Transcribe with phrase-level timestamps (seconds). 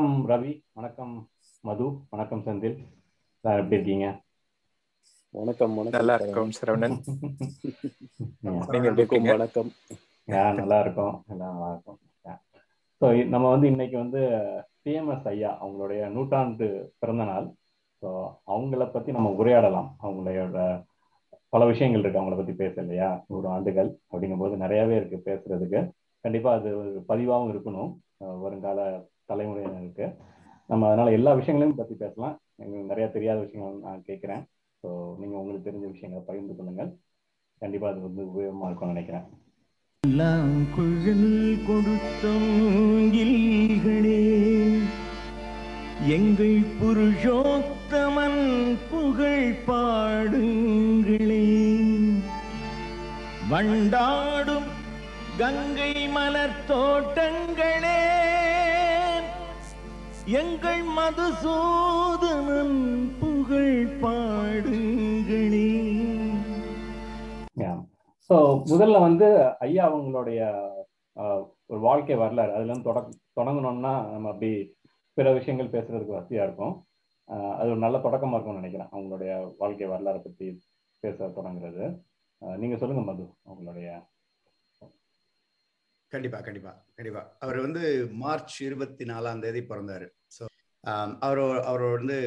[0.00, 0.64] வணக்கம் ரவி.
[0.72, 1.28] வணக்கம்
[1.60, 1.98] மது.
[2.10, 2.86] வணக்கம் செந்தில்.
[3.40, 4.20] சார் எப்படி இருக்கீங்க?
[5.30, 6.14] வணக்கம் வணக்கம் நல்லா.
[6.14, 7.02] இருக்கும் சரவணன்.
[8.42, 8.70] Yeah.
[8.70, 9.72] நீங்க எப்படி வணக்கம்.
[10.24, 11.24] நல்லா இருக்கும்.
[11.28, 11.98] எல்லாம் நல்லா இருக்கும்.
[13.00, 14.18] ஸோ நம்ம வந்து இன்னைக்கு வந்து
[14.84, 17.52] டிஎம்எஸ் ஐயா அவங்களுடைய நூற்றாண்டு பிறந்த நாள்.
[18.02, 19.96] ஸோ அவங்கள பத்தி நம்ம உரையாடலாம்.
[20.02, 20.86] அவங்களோட
[21.48, 22.20] பல விஷயங்கள் இருக்கு.
[22.20, 23.24] அவங்கள பத்தி பேச இல்லையா?
[23.28, 25.90] நூறு ஆண்டுகள் அப்படிங்கும்போது நிறையவே இருக்கு பேசுறதுக்கு.
[26.20, 27.96] கண்டிப்பா அது ஒரு பதிவாகவும் இருக்கணும்.
[28.20, 30.06] அஹ் வருங்கால தலைமுறையினருக்கு
[30.66, 32.34] நம்ம அதனால எல்லா விஷயங்களையும் பத்தி பேசலாம்.
[32.62, 34.42] எங்களுக்கு நிறைய தெரியாத விஷயங்கள் நான் கேட்கிறேன்.
[34.82, 34.88] ஸோ
[35.20, 36.90] நீங்க உங்களுக்கு தெரிஞ்ச விஷயங்களை பகிர்ந்து கொள்ளுங்கள்.
[37.62, 39.26] கண்டிப்பா அது வந்து உபயோகமா இருக்கும்னு நினைக்கிறேன்.
[40.74, 42.48] குழல் கொடுத்தோங்கில்களே
[46.16, 48.42] எங்கள் புருஷோத்தமன்
[48.90, 51.44] புகழ் பாடுங்களே.
[53.52, 54.68] வண்டாடும்
[55.38, 58.00] கங்கை மலர் தோட்டங்களே.
[60.32, 62.78] எங்கள் மதுசூதனன்
[63.20, 65.68] புகழ் பாடுங்களே.
[68.30, 68.36] ஸோ
[68.70, 69.28] முதல்ல வந்து
[69.64, 70.40] ஐயா அவங்களுடைய
[71.70, 72.52] ஒரு வாழ்க்கை வரலாறு.
[72.52, 73.08] அதுல இருந்து தொடக்க
[73.38, 74.50] தொடங்கணும்னா நம்ம அப்படி
[75.18, 76.74] பிற விஷயங்கள் பேசுறதுக்கு வசதியா இருக்கும்.
[77.58, 80.46] அது ஒரு நல்ல தொடக்கமா இருக்கும்னு நினைக்கிறேன் அவங்களுடைய வாழ்க்கை வரலாறை பத்தி
[81.02, 81.84] பேச தொடங்குறது.
[82.42, 83.88] ஆஹ், நீங்க சொல்லுங்க மது அவங்களுடைய.
[86.12, 87.20] கண்டிப்பா கண்டிப்பா கண்டிப்பா.
[87.40, 87.82] அவர் வந்து
[88.22, 90.06] மார்ச் இருபத்தி நாலாம் தேதி பிறந்தாரு.
[90.82, 92.18] அவர் அவர் வந்து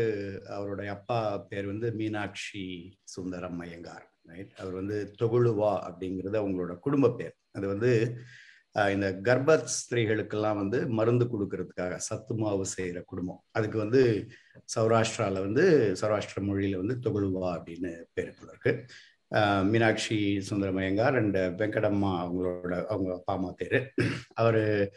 [0.50, 7.36] அவருடைய அப்பா பேர் வந்து மீனாட்சி சுந்தரம் ஐயங்கார் ரைட் அவர் வந்து தொகுழுவா அப்படிங்கிறது அவங்களோட குடும்ப பேர்.
[7.52, 8.18] அது வந்து
[8.75, 13.44] இந்த கர்ப்ப ஸ்திரீகளுக்கெல்லாம் வந்து மருந்து கொடுக்கறதுக்காக சத்து மாவு செய்கிற குடும்பம்.
[13.52, 14.28] அதுக்கு வந்து
[14.75, 18.85] சௌராஷ்டிரால வந்து சௌராஷ்டிர மொழியில வந்து தொகுழுவா அப்படின்னு பேர் இருக்கு.
[19.35, 23.94] ஆஹ் மீனாட்சி சுந்தரமயங்கார் அண்ட் வெங்கடம்மா அவங்களோட அவங்க அப்பா அம்மா பேரு.
[24.34, 24.91] அவரு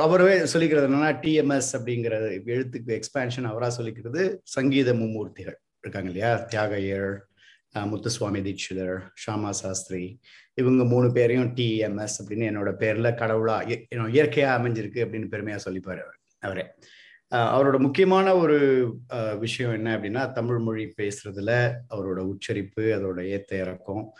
[0.00, 2.14] அவரவே சொல்லிக்கிறது என்னன்னா டிஎம்எஸ் அப்படிங்கிற
[2.44, 6.38] எழுத்துக்கு எக்ஸ்பேன்ஷன் அவராக சொல்லிக்கிறது சங்கீத மும்மூர்த்திகள் இருக்காங்க இல்லையா?
[6.38, 7.18] தியாகையர்
[7.74, 10.20] முத்துசுவாமி தீட்சிதர் ஷாமா சாஸ்திரி.
[10.54, 16.18] இவங்க மூணு பேரையும் டிஎம்எஸ் அப்படின்னு என்னோட பேர்ல கடவுளா இய- இயற்கையா அமைஞ்சிருக்கு அப்படின்னு பெருமையா சொல்லிப்பாரு அவர்
[16.38, 16.64] அவரே.
[17.34, 18.58] அவரோட முக்கியமான ஒரு
[19.38, 24.12] விஷயம் என்ன அப்படின்னா தமிழ் மொழி பேசுறதுல அவரோட உச்சரிப்பு அதோட ஏத்த இறக்கம்.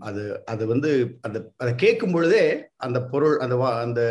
[0.00, 4.02] அது அது வந்து அந்த அதை கேட்கும் பொழுதே அந்த பொருள் அந்த அந்த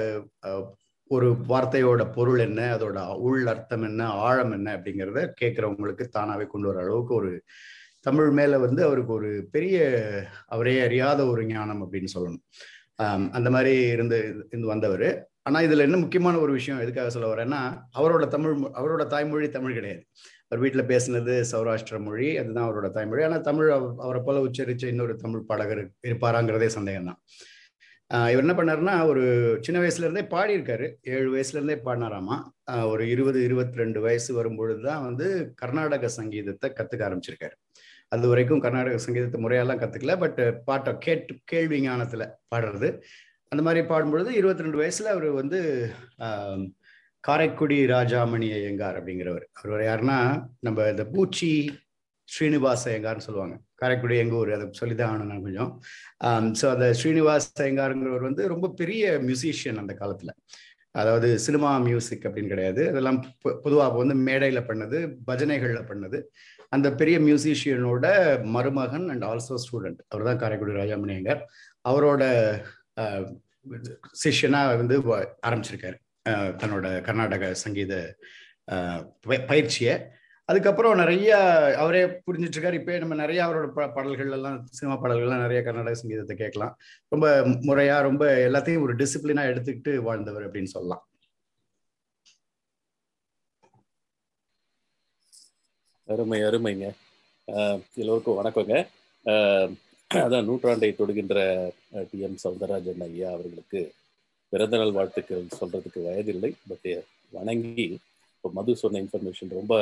[1.12, 2.78] ஒரு வார்த்தையோட பொருள் என்ன?
[2.78, 4.06] அதோட உள் அர்த்தம் என்ன?
[4.06, 4.78] ஆழம் என்ன?
[4.78, 7.44] அப்படிங்கிறத கேட்குறவங்களுக்கு தானாகவே கொண்டு வர அளவுக்கு ஒரு
[8.00, 9.78] தமிழ் மேலே வந்து அவருக்கு ஒரு பெரிய
[10.48, 13.32] அவரே அறியாத ஒரு ஞானம் அப்படின்னு சொல்லணும்.
[13.32, 14.18] அந்த மாதிரி இருந்து
[14.50, 15.30] இருந்து வந்தவர்.
[15.42, 19.74] ஆனால் இதில் என்ன முக்கியமான ஒரு விஷயம் எதுக்காக சொல்ல வரேன்னா அவரோட தமிழ் மொ- அவரோட தாய்மொழி தமிழ்
[19.74, 20.06] கிடையாது.
[20.48, 23.24] அவர் வீட்டில் பேசினது சௌராஷ்டிர மொழி அதுதான் அவரோட தாய்மொழி.
[23.24, 27.22] ஆனால் தமிழ் அவரை போல உச்சரித்த இன்னொரு தமிழ் பாடகர் இருப்பாராங்கிறதே சந்தேகம் தான்
[28.32, 29.24] இவர் என்ன பண்ணாருன்னா ஒரு
[29.66, 30.86] சின்ன வயசுல இருந்தே பாடியிருக்காரு.
[31.16, 32.36] ஏழு வயசுல இருந்தே பாடினாராமா.
[32.92, 35.28] ஒரு இருபது இருபத்தி ரெண்டு வயசு வரும்பொழுது தான் வந்து
[35.62, 37.56] கர்நாடக சங்கீதத்தை கத்துக்க ஆரம்பிச்சிருக்காரு.
[38.16, 40.40] அது வரைக்கும் கர்நாடக சங்கீதத்தை முறையெல்லாம் கத்துக்கல பட்
[40.70, 42.90] பாட்டை கேட்டு கேள்வி ஞானத்துல பாடுறது.
[43.52, 45.60] அந்த மாதிரி பாடும்பொழுது இருபத்தி ரெண்டு வயசுல அவர் வந்து
[47.24, 49.46] காரைக்குடி ராஜாமணி ஐயங்கார் அப்படிங்கிறவர்.
[49.62, 50.18] அவர் யாருன்னா
[50.66, 51.52] நம்ம இந்த பூச்சி
[52.30, 53.56] ஸ்ரீனிவாச ஐயங்கார்னு சொல்லுவாங்க.
[53.76, 55.72] காரைக்குடி எங்கள் ஊர் அதை சொல்லிதான் ஆகணும் நான் கொஞ்சம்
[56.24, 60.34] um, ஸோ அந்த ஸ்ரீனிவாஸ் ஐயங்காருங்கிறவர் வந்து ரொம்ப பெரிய மியூசிஷியன் அந்த காலத்தில்.
[60.96, 62.90] அதாவது சினிமா மியூசிக் அப்படின்னு கிடையாது.
[62.90, 63.20] அதெல்லாம்
[63.62, 64.98] பொதுவாக வந்து மேடையில் பண்ணது
[65.28, 66.20] பஜனைகளில் பண்ணது.
[66.70, 68.06] அந்த பெரிய மியூசிஷியனோட
[68.48, 71.44] மருமகன் அண்ட் ஆல்சோ ஸ்டூடெண்ட் அவர் தான் காரைக்குடி ராஜாமணி ஐயங்கார்.
[71.90, 72.24] அவரோட
[73.02, 73.28] ஆஹ்,
[74.24, 74.96] சிஷ்யனா வந்து
[75.48, 75.98] ஆரம்பிச்சிருக்காரு.
[76.62, 77.94] தன்னோட கர்நாடக சங்கீத
[79.22, 79.94] ப- பயிற்சியை.
[80.50, 81.38] அதுக்கப்புறம் நிறைய
[81.78, 86.78] அவரே புரிஞ்சிட்டு இருக்காரு இப்போ நம்ம நிறைய அவரோட பாடல்கள் எல்லாம் சினிமா பாடல்கள்லாம் நிறைய கர்நாடக சங்கீதத்தை கேட்கலாம்.
[87.08, 91.04] ரொம்ப முறையா ரொம்ப எல்லாத்தையும் ஒரு டிசிப்ளினா எடுத்துக்கிட்டு வாழ்ந்தவர் அப்படின்னு சொல்லலாம்.
[96.06, 96.92] அருமை அருமைங்க.
[97.48, 98.88] ஆஹ் எல்லோருக்கும் வணக்கங்க.
[99.26, 99.74] ஆஹ்
[100.14, 101.38] அதான் நூற்றாண்டை தொடுகின்ற
[102.12, 102.20] டி.
[102.20, 102.38] எம்.
[102.44, 103.94] சவுந்தரராஜன் ஐயா அவர்களுக்கு
[104.50, 106.56] பிறந்தநாள் வாழ்த்துக்கள் சொல்றதுக்கு வயதில்லை.
[106.68, 108.00] பட் வணங்கி
[108.40, 109.74] இப்போ மது சொன்ன இன்ஃபர்மேஷன் ரொம்ப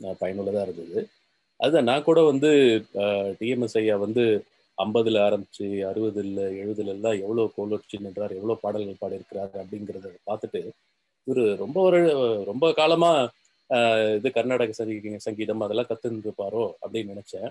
[0.00, 1.00] பயனுள்ளதாக பயனுள்ளதா இருந்தது.
[1.60, 2.50] அதுதான் நான் கூட வந்து
[3.40, 4.24] டிஎம்எஸ் ஐயா வந்து
[4.78, 10.60] ஐம்பதுல ஆரம்பிச்சு அறுபதுல எழுபதுல எல்லாம் எவ்வளவு கோலோட்சி நின்றார் எவ்வளவு பாடல்கள் பாடியிருக்கிறார் அப்படிங்கிறத பார்த்துட்டு
[11.26, 12.00] இவர் ரொம்ப ஒரு
[12.50, 13.10] ரொம்ப காலமா
[14.16, 17.50] இது கர்நாடக சங்கீ சங்கீதம் அதெல்லாம் கத்துருப்பாரோ அப்படின்னு நினைச்சேன்.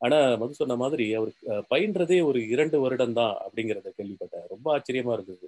[0.00, 1.32] ஆனா மது சொன்ன மாதிரி அவர்
[1.72, 4.46] பயின்றதே ஒரு இரண்டு வருடம் தான் அப்படிங்கிறத கேள்விப்பட்டேன்.
[4.54, 5.46] ரொம்ப ஆச்சரியமா இருந்தது.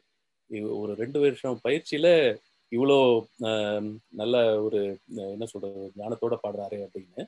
[0.80, 2.06] ஒரு ரெண்டு வருஷம் பயிற்சியில
[2.72, 2.98] இவ்வளோ
[4.20, 4.36] நல்ல
[4.66, 4.80] ஒரு
[5.34, 7.22] என்ன சொல்றது ஞானத்தோட பாடுறாரு அப்படின்னு.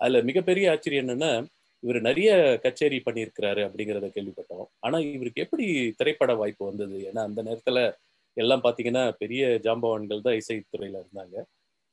[0.00, 1.32] அதுல மிகப்பெரிய ஆச்சரியம் என்னன்னா
[1.82, 2.30] இவர் நிறைய
[2.64, 4.66] கச்சேரி பண்ணியிருக்கிறாரு அப்படிங்கிறத கேள்விப்பட்டோம்.
[4.86, 5.66] ஆனா இவருக்கு எப்படி
[6.00, 6.96] திரைப்பட வாய்ப்பு வந்தது?
[7.10, 7.80] ஏன்னா அந்த நேரத்துல
[8.36, 11.36] எல்லாம் பார்த்தீங்கன்னா பெரிய ஜாம்பவான்கள் தான் இசைத்துறையில் இருந்தாங்க.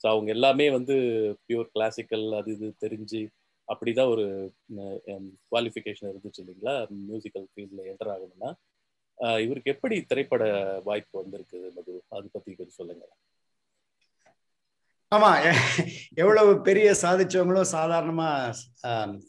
[0.01, 0.95] ஸோ அவங்க எல்லாமே வந்து
[1.47, 3.21] பியூர் கிளாசிக்கல் அது இது தெரிஞ்சு
[3.67, 4.25] அப்படிதான் ஒரு
[5.51, 6.75] குவாலிஃபிகேஷன் இருந்துச்சு இல்லைங்களா?
[7.09, 8.49] மியூசிக்கல் ஃபீல்டில் என்டர் ஆகணும்னா.
[9.45, 10.43] இவருக்கு எப்படி திரைப்பட
[10.87, 11.93] வாய்ப்பு வந்திருக்கு மது?
[12.17, 13.03] அது பத்தி கொஞ்சம் சொல்லுங்க.
[15.11, 15.29] ஆமா
[16.21, 18.27] எவ்வளவு பெரிய சாதிச்சவங்களும் சாதாரணமா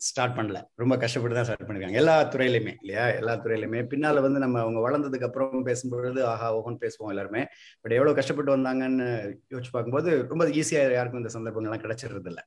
[0.06, 0.58] ஸ்டார்ட் பண்ணல.
[0.82, 2.00] ரொம்ப கஷ்டப்பட்டு தான் ஸ்டார்ட் பண்ணிருக்காங்க.
[2.02, 3.04] எல்லா துறையிலுமே இல்லையா?
[3.20, 3.80] எல்லா துறையிலுமே.
[3.92, 7.42] பின்னால வந்து நம்ம அவங்க வளர்ந்ததுக்கு அப்புறம் பேசும்பொழுது ஆஹா ஓஹோன்னு பேசுவோம் எல்லாருமே.
[7.82, 9.08] பட் எவ்வளவு கஷ்டப்பட்டு வந்தாங்கன்னு
[9.54, 12.44] யோசிச்சு பார்க்கும்போது ரொம்ப ஈஸியா யாருக்கும் இந்த சந்தர்ப்பங்கள்லாம் கிடைச்சிருது இல்லை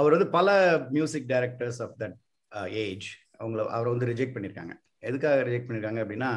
[0.00, 0.50] அவர் வந்து பல
[0.96, 2.18] music directors of that
[2.84, 3.08] age
[3.40, 6.30] அவங்கள அவரை வந்து ரிஜெக்ட் பண்ணியிருக்காங்க எதுக்காக ரிஜெக்ட் பண்ணியிருக்காங்க அப்படின்னா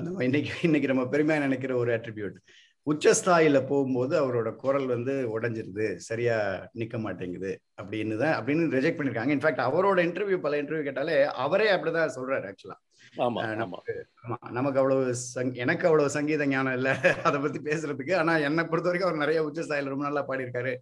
[0.00, 2.38] நம்ம இன்னைக்கு இன்னைக்கு நம்ம பெருமையாக நினைக்கிற ஒரு அட்ரிபியூட்
[2.86, 6.36] உச்சஸ்தாயில போகும்போது அவரோட குரல் வந்து உடஞ்சிருது சரியா
[6.74, 9.34] நிக்க மாட்டேங்குது அப்படின்னு தான் அப்படின்னு ரிஜெக்ட் பண்ணிருக்காங்க.
[9.34, 12.78] இன்ஃபேக்ட் அவரோட இன்டர்வியூ பல இன்டர்வியூ கேட்டாலே அவரே அப்படிதான் சொல்றாரு ஆக்சுவலா
[13.18, 15.14] ஆமா நமக்கு ஆமா நமக்கு அவ்வளவு
[15.54, 16.92] எனக்கு அவ்வளவு சங்கீத ஞானம் இல்லை
[17.22, 18.14] அதை பத்தி பேசுறதுக்கு.
[18.14, 20.72] ஆனா என்னை பொறுத்த வரைக்கும் அவர் நிறைய உச்சஸ்தாயில ரொம்ப நல்லா பாடியிருக்காரு.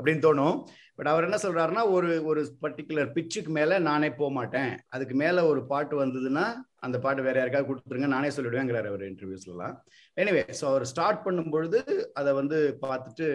[0.00, 0.56] அப்படின்னு தோணும்.
[0.96, 5.60] பட் அவர் என்ன சொல்றாருன்னா ஒரு ஒரு பர்டிகுலர் பிச்சுக்கு மேல நானே போக மாட்டேன் அதுக்கு மேல ஒரு
[5.70, 6.44] பாட்டு வந்ததுன்னா
[6.86, 9.74] அந்த பாட்டு வேற யாருக்காவது கொடுத்துருங்க நானே சொல்லிடுவேங்கிறார் அவர் இன்டர்வியூஸ்லாம்
[10.16, 11.80] எனிவே ஸோ அவர் ஸ்டார்ட் பண்ணும் பொழுது
[12.20, 13.26] அதை வந்து பார்த்துட்டு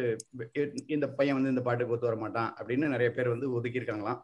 [0.95, 4.21] இந்த பையன் வந்து இந்த பாட்டுக்கு ஒத்து வர மாட்டான் அப்படின்னு நிறைய பேர் வந்து ஒதுக்கியிருக்காங்களாம்.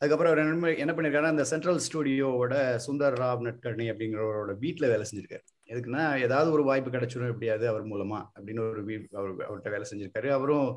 [0.00, 2.54] அதுக்கப்புறம் அவர் என்ன என்ன பண்ணியிருக்காருன்னா அந்த சென்ட்ரல் ஸ்டுடியோவோட
[2.86, 5.44] சுந்தர் ராவ் நட்கர்ணி அப்படிங்கிறவரோட வீட்டில் வேலை செஞ்சிருக்காரு.
[5.72, 10.28] எதுக்குன்னா ஏதாவது ஒரு வாய்ப்பு கிடைச்சிடும் எப்படியாது அவர் மூலமா அப்படின்னு ஒரு வீ அவர் அவர்கிட்ட வேலை செஞ்சிருக்காரு.
[10.38, 10.68] அவரும்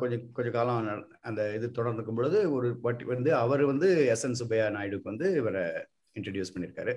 [0.00, 0.88] கொஞ்சம் கொஞ்சம் காலம்
[1.28, 5.64] அந்த இது தொடர்ந்துக்கும் பொழுது ஒரு வாட்டி வந்து அவர் வந்து எஸ் என் சுப்பையா நாயுடுக்கு வந்து இவரை
[6.16, 6.94] இன்ட்ரடியூஸ் பண்ணியிருக்காரு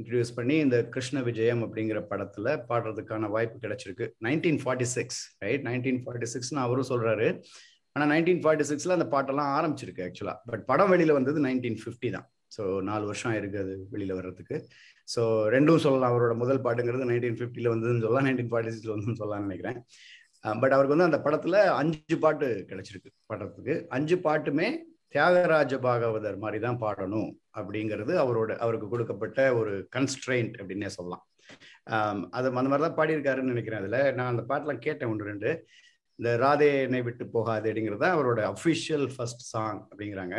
[0.00, 4.06] இன்ட்ரடியூஸ் பண்ணி இந்த கிருஷ்ண விஜயம் அப்படிங்கிற படத்துல பாடுறதுக்கான வாய்ப்பு கிடைச்சிருக்கு.
[4.26, 7.26] Nineteen forty six right nineteen forty சிக்ஸ்னு அவரும் சொல்றாரு.
[7.96, 12.26] ஆனா நைன்டீன் ஃபார்ட்டி சிக்ஸ்ல அந்த பாட்டெல்லாம் ஆரம்பிச்சிருக்கு ஆக்சுவலா பட் படம் வெளியில வந்தது நைன்டீன் ஃபிஃப்டி தான்.
[12.56, 14.56] ஸோ நாலு வருஷம் இருக்கு அது வெளியில வர்றதுக்கு.
[15.14, 15.22] ஸோ
[15.54, 16.12] ரெண்டும் சொல்லலாம்.
[16.12, 18.26] அவரோட முதல் பாட்டுங்கிறது நைன்டீன் ஃபிஃப்டியில் வந்ததுன்னு சொல்லலாம்.
[18.28, 19.78] நைன்டீன் ஃபார்ட்டி சிக்ஸ்ல வந்துன்னு சொல்லலாம்னு நினைக்கிறேன்.
[20.62, 24.68] பட் அவருக்கு வந்து அந்த படத்தில் அஞ்சு பாட்டு கிடைச்சிருக்கு பாடுறதுக்கு அஞ்சு பாட்டுமே
[25.14, 31.24] தியாகராஜ பாகவதர் மாதிரி தான் பாடணும் அப்படிங்கிறது அவரோட அவருக்கு கொடுக்கப்பட்ட ஒரு கன்ஸ்ட்ரெயின்ட் அப்படின்னே சொல்லலாம்.
[32.36, 34.00] அது அந்த மாதிரி தான் பாடியிருக்காருன்னு நினைக்கிறேன் அதில்.
[34.16, 35.50] நான் அந்த பாட்டெலாம் கேட்டேன் ஒன்று ரெண்டு.
[36.18, 40.36] இந்த ராதே என்னை விட்டு போகாது அப்படிங்கிறது தான் அவரோட அஃபிஷியல் ஃபர்ஸ்ட் சாங் அப்படிங்கிறாங்க.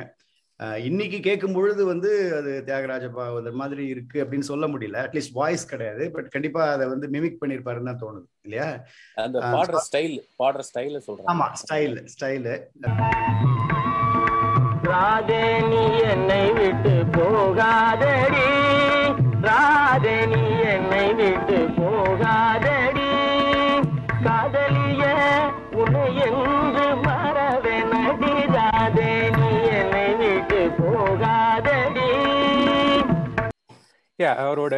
[0.88, 4.98] இன்னைக்கு கேட்கும் பொழுது வந்து அது தியாகராஜ பாகவதர் மாதிரி இருக்கு அப்படின்னு சொல்ல முடியல.
[5.06, 6.04] அட்லீஸ்ட் வாய்ஸ் கிடையாது.
[6.16, 8.28] பட் கண்டிப்பா அதை வந்து மிமிக் பண்ணிருப்பாருன்னு தான் தோணுது.
[8.46, 8.68] இல்லையா?
[9.26, 12.56] அந்த பாடுற ஸ்டைல் பாடுற ஸ்டைல சொல்றேன் ஆமா ஸ்டைல் ஸ்டைலு
[14.92, 18.48] ராதே நீ என்னை விட்டு போகாதடி.
[19.48, 20.44] ராதே நீ
[20.76, 23.10] என்னை விட்டு போகாதடி.
[24.26, 24.81] காதலிய
[34.44, 34.76] அவரோட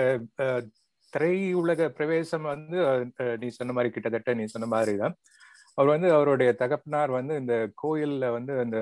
[1.13, 2.77] திரையுலக பிரவேசம் வந்து
[3.41, 5.15] நீ சொன்ன மாதிரி கிட்டத்தட்ட நீ சொன்ன மாதிரி தான்
[5.77, 8.77] அவர் வந்து அவருடைய தகப்பனார் வந்து இந்த கோயில்ல வந்து அந்த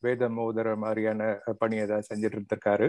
[0.00, 1.22] வேத மோதர மாதிரியான
[1.62, 2.86] பணியை தான் செஞ்சுட்டு இருந்திருக்காரு.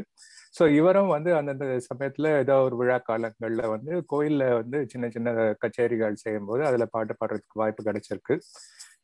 [0.57, 5.29] ஸோ இவரும் வந்து அந்தந்த சமயத்துல ஏதோ ஒரு விழா காலங்கள்ல வந்து கோயில்ல வந்து சின்ன சின்ன
[5.63, 8.37] கச்சேரிகள் செய்யும் போது அதுல பாட்டு பாடுறதுக்கு வாய்ப்பு கிடைச்சிருக்கு.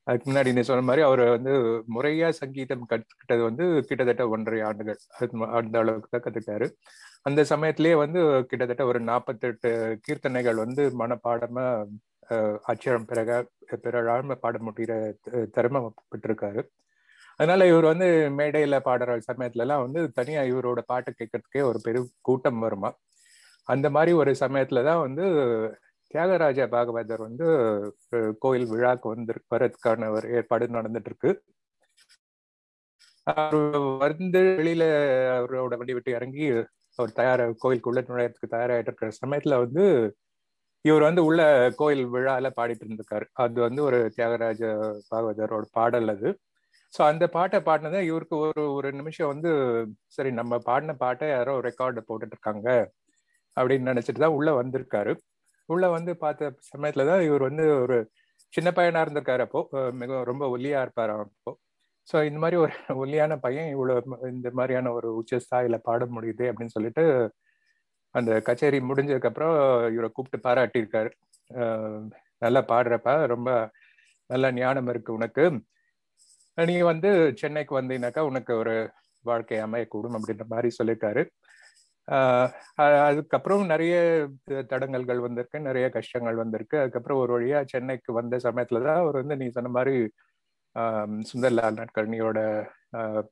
[0.08, 1.52] அதுக்கு முன்னாடி நீ சொன்ன மாதிரி அவர் வந்து
[1.96, 5.00] முறையா சங்கீதம் கற்றுக்கிட்டது வந்து கிட்டத்தட்ட ஒன்றரை ஆண்டுகள்.
[5.60, 6.68] அந்த அளவுக்கு தான் கத்துக்கிட்டாரு.
[7.24, 9.72] அந்த சமயத்திலேயே வந்து கிட்டத்தட்ட ஒரு நாற்பத்தெட்டு
[10.06, 11.66] கீர்த்தனைகள் வந்து மனப்பாடமா
[12.72, 13.32] அச்சரம் பிறக
[13.84, 14.94] பிறழாம பாட முடிகிற
[15.56, 15.80] திறமை
[16.12, 16.62] பெற்றிருக்காரு.
[17.40, 18.08] அதனால இவர் வந்து
[18.40, 22.92] மேடையில பாடுற சமயத்துல எல்லாம் வந்து தனியா இவரோட பாட்டு கேட்கறதுக்கே ஒரு பெரும் கூட்டம் வருமா?
[23.68, 25.26] அந்த மாதிரி ஒரு சமயத்துலதான் வந்து
[26.12, 27.48] தியாகராஜ பாகவதர் வந்து
[28.40, 31.32] கோயில் விழாக்கு வந்து வரதுக்கான ஒரு ஏற்பாடு நடந்துட்டு இருக்கு
[33.28, 34.84] அவர் வந்து வெளியில
[35.38, 36.46] அவரோட வண்டி விட்டு இறங்கி
[37.00, 39.84] அவர் தயார கோயிலுக்குள்ள நுழையத்துக்கு தயாராகிட்டு இருக்கிற சமயத்துல வந்து
[40.86, 41.42] இவர் வந்து உள்ள
[41.76, 44.62] கோயில் விழால பாடிட்டு இருந்திருக்காரு அது வந்து ஒரு தியாகராஜ
[45.12, 46.30] பாகவதரோட பாடல் அது.
[46.94, 49.52] ஸோ அந்த பாட்டை பாடினதான் இவருக்கு ஒரு ஒரு நிமிஷம் வந்து
[50.08, 52.68] சரி நம்ம பாடின பாட்டை யாரோ ரெக்கார்டு போட்டுட்டு இருக்காங்க
[53.58, 55.14] அப்படின்னு நினைச்சிட்டு தான் உள்ள வந்திருக்காரு.
[55.72, 57.98] உள்ள வந்து பார்த்த சமயத்துல தான் இவர் வந்து ஒரு
[58.54, 59.62] சின்ன பையனா இருந்திருக்காரு அப்போ.
[60.02, 61.52] மிக ரொம்ப ஒல்லியா இருப்பாரு அப்போ.
[62.08, 62.74] ஸோ இந்த மாதிரி ஒரு
[63.04, 63.96] ஒல்லியான பையன் இவ்வளோ
[64.34, 67.04] இந்த மாதிரியான ஒரு உச்ச ஸ்தாயில பாட முடியுது அப்படின்னு சொல்லிட்டு
[68.16, 69.56] அந்த கச்சேரி முடிஞ்சதுக்கப்புறம்
[69.96, 71.12] இவரை கூப்பிட்டு பாராட்டியிருக்காரு.
[72.42, 73.50] நல்லா பாடுறப்ப ரொம்ப
[74.30, 75.46] நல்ல ஞானம் இருக்கு உனக்கு.
[76.58, 77.10] நீ வந்து
[77.42, 78.76] சென்னைக்கு வந்தீங்கன்னாக்கா உனக்கு ஒரு
[79.26, 81.22] வாழ்க்கை அமையக்கூடும் அப்படின்ற மாதிரி சொல்லியிருக்காரு.
[83.08, 83.96] அதுக்கப்புறம் நிறைய
[84.72, 86.78] தடங்கல்கள் வந்திருக்கு நிறைய கஷ்டங்கள் வந்திருக்கு.
[86.84, 89.96] அதுக்கப்புறம் ஒரு வழியா சென்னைக்கு வந்த சமயத்துல தான் அவர் வந்து நீ சொன்ன மாதிரி
[91.32, 92.40] சுந்தர்லால் நட்கர்ணியோட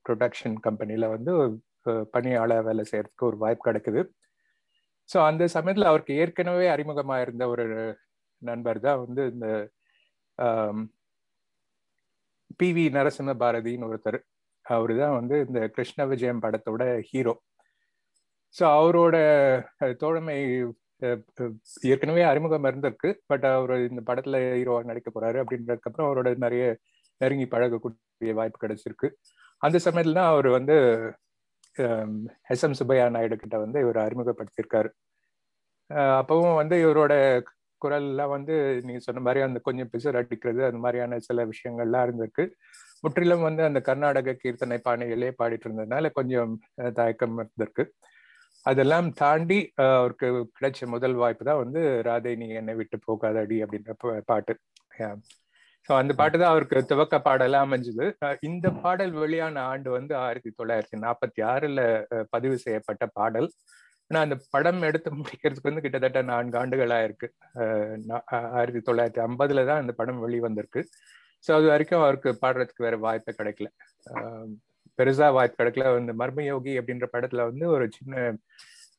[0.06, 1.34] ப்ரொடக்ஷன் கம்பெனில வந்து
[2.16, 4.02] பணியாளர் வேலை செய்யறதுக்கு ஒரு வாய்ப்பு கிடைக்குது.
[5.10, 7.66] ஸோ அந்த சமயத்துல அவருக்கு ஏற்கனவே அறிமுகமாயிருந்த ஒரு
[8.42, 9.48] நண்பர் தான் வந்து இந்த
[12.60, 14.20] பி வி நரசிம்ம பாரதின்னு ஒருத்தர்.
[14.66, 17.34] அவரு தான் வந்து இந்த கிருஷ்ண விஜயம் படத்தோட ஹீரோ.
[18.56, 19.16] ஸோ அவரோட
[20.04, 20.38] தோழமை
[21.92, 23.10] ஏற்கனவே அறிமுகம் இருந்திருக்கு.
[23.32, 25.38] பட் அவர் இந்த படத்துல ஹீரோவா நடிக்க போறாரு.
[25.44, 26.64] அப்படின்றதுக்கு அப்புறம் அவரோட நிறைய
[27.22, 29.08] நெருங்கி பழகக்கூடிய வாய்ப்பு கிடைச்சிருக்கு.
[29.62, 30.76] அந்த சமயத்துல தான் அவர் வந்து
[32.54, 34.90] எஸ் எம் சுப்பையா நாயுடு கிட்ட வந்து இவர் அறிமுகப்படுத்தியிருக்காரு.
[36.20, 37.14] அப்பவும் வந்து இவரோட
[37.82, 42.44] குரல்லாம் வந்து நீங்க சொன்ன மாதிரி அந்த கொஞ்சம் பிசர் அடிக்கிறது அந்த மாதிரியான சில விஷயங்கள்லாம் இருந்திருக்கு.
[43.04, 46.52] முற்றிலும் வந்து அந்த கர்நாடக கீர்த்தனை பாணிகளே பாடிட்டு இருந்ததுனால கொஞ்சம்
[47.00, 47.86] தயக்கம் இருந்திருக்கு.
[48.66, 49.58] அதெல்லாம் தாண்டி
[49.94, 53.94] அவருக்கு கிடைச்ச முதல் வாய்ப்பு தான் வந்து ராதை நீ என்னை விட்டு போகாதடி அப்படின்ற
[54.26, 54.54] பாட்டு.
[55.90, 58.06] ஸோ அந்த பாட்டு தான் அவருக்கு துவக்க பாடலா அமைஞ்சது.
[58.42, 61.82] இந்த பாடல் வெளியான ஆண்டு வந்து ஆயிரத்தி தொள்ளாயிரத்தி நாற்பத்தி ஆறுல
[62.30, 63.48] பதிவு செய்யப்பட்ட பாடல்.
[64.12, 67.28] ஆனா அந்த படம் எடுத்து முடிக்கிறதுக்கு வந்து கிட்டத்தட்ட நான்கு ஆண்டுகள் ஆயிருக்கு.
[67.56, 70.84] அஹ், நா- அஹ், ஆயிரத்தி தொள்ளாயிரத்தி ஐம்பதுல தான் அந்த படம் வெளிவந்திருக்கு.
[71.46, 73.70] ஸோ அது வரைக்கும் அவருக்கு பாடுறதுக்கு வேற வாய்ப்பே கிடைக்கல.
[75.00, 76.00] பெருசா வாய்ப்பு கிடைக்கல.
[76.00, 78.16] இந்த மர்மயோகி அப்படின்ற படத்துல வந்து ஒரு சின்ன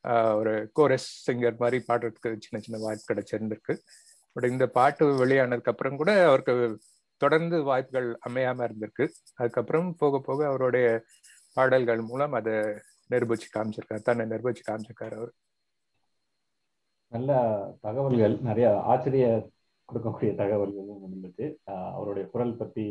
[0.07, 3.73] ஆஹ், ஒரு கோரஸ் சிங்கர் மாதிரி பாடுறதுக்கு சின்ன சின்ன வாய்ப்பு கிடைச்சிருந்திருக்கு.
[4.35, 6.55] பட் இந்த பாட்டு வெளியானதுக்கு அப்புறம் கூட அவருக்கு
[7.21, 9.05] தொடர்ந்து வாய்ப்புகள் அமையாம இருந்திருக்கு.
[9.35, 10.87] அதுக்கப்புறம் போக போக அவருடைய
[11.53, 12.53] பாடல்கள் மூலம் அதை
[13.09, 14.01] நிரூபிச்சு காமிச்சிருக்காரு.
[14.01, 15.33] தன்னை நிரூபிச்சு காமிச்சிருக்காரு அவர்.
[17.11, 17.31] நல்ல
[17.81, 18.35] தகவல்கள்.
[18.41, 19.25] நிறைய ஆச்சரிய
[19.89, 21.47] கொடுக்கக்கூடிய தகவல்களும் இருந்துச்சு
[21.93, 22.85] அவருடைய குரல் பத்தி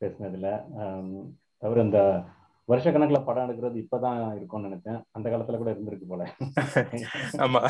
[0.00, 0.48] பேசினதுல.
[1.60, 2.22] தவிர இந்த
[2.68, 5.02] வருஷக்கணக்கில் படம் எடுக்கிறது இப்பதான் இருக்கும்னு நினைச்சேன்.
[5.10, 6.34] அந்த காலத்துல கூட இருந்திருக்கு போல.
[7.36, 7.66] ஆமா.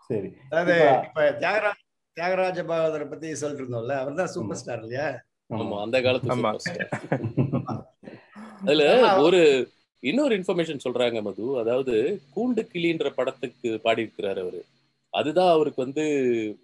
[0.00, 0.32] சரி.
[0.50, 1.72] அதாவது இப்ப- தியாகராஜ
[2.12, 5.22] தியாகராஜ பாகவதரை பத்தி சொல்லிட்டு இருந்தோம்ல அவர் தான் சூப்பர் ஸ்டார் இல்லையா?
[5.50, 6.88] ஆமா அந்த காலத்து.
[8.60, 9.68] அதுல ஒரு
[10.00, 11.58] இன்னொரு இன்ஃபர்மேஷன் சொல்றாங்க மது.
[11.58, 14.64] அதாவது கூண்டு கிளின்ற படத்துக்கு பாடியிருக்கிறாரு அவரு.
[15.10, 16.04] அதுதான் அவருக்கு வந்து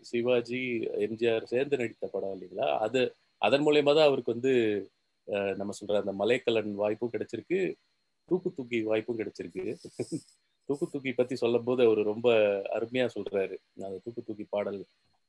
[0.01, 2.79] சிவாஜி எம்ஜிஆர் சேர்ந்து நடித்த படம் இல்லைங்களா?
[2.79, 4.53] அது அதன் மூலயமா தான் அவருக்கு வந்து
[5.61, 7.61] நம்ம சொல்ற அந்த மலைக்கலன் வாய்ப்பும் கிடைச்சிருக்கு.
[8.29, 9.65] தூக்கு தூக்கி வாய்ப்பும் கிடைச்சிருக்கு.
[10.69, 12.29] தூக்கு தூக்கி பத்தி சொல்லும் போது அவர் ரொம்ப
[12.77, 13.57] அருமையா சொல்றாரு.
[13.87, 14.81] அந்த தூக்கு தூக்கி பாடல்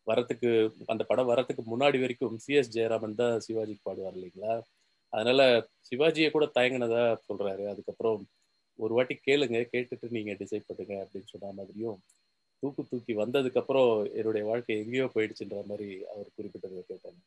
[0.08, 0.50] வரத்துக்கு
[0.94, 4.54] அந்த படம் வரத்துக்கு முன்னாடி வரைக்கும் சிஎஸ் ஜெயராமன் தான் சிவாஜிக்கு பாடுவார் இல்லைங்களா?
[5.14, 5.42] அதனால
[5.90, 7.64] சிவாஜியை கூட தயங்கினதா சொல்றாரு.
[7.74, 8.20] அதுக்கப்புறம்
[8.80, 11.98] ஒரு வாட்டி கேளுங்க கேட்டுட்டு நீங்க டிசைட் பண்ணுங்க அப்படின்னு சொன்ன மாதிரியும்
[12.64, 17.22] தூக்கு தூக்கி வந்ததுக்கு அப்புறம் என்னுடைய வாழ்க்கை எங்கேயோ போயிடுச்சுன்ற மாதிரி அவர் குறிப்பிட்டதை கேட்டாங்க.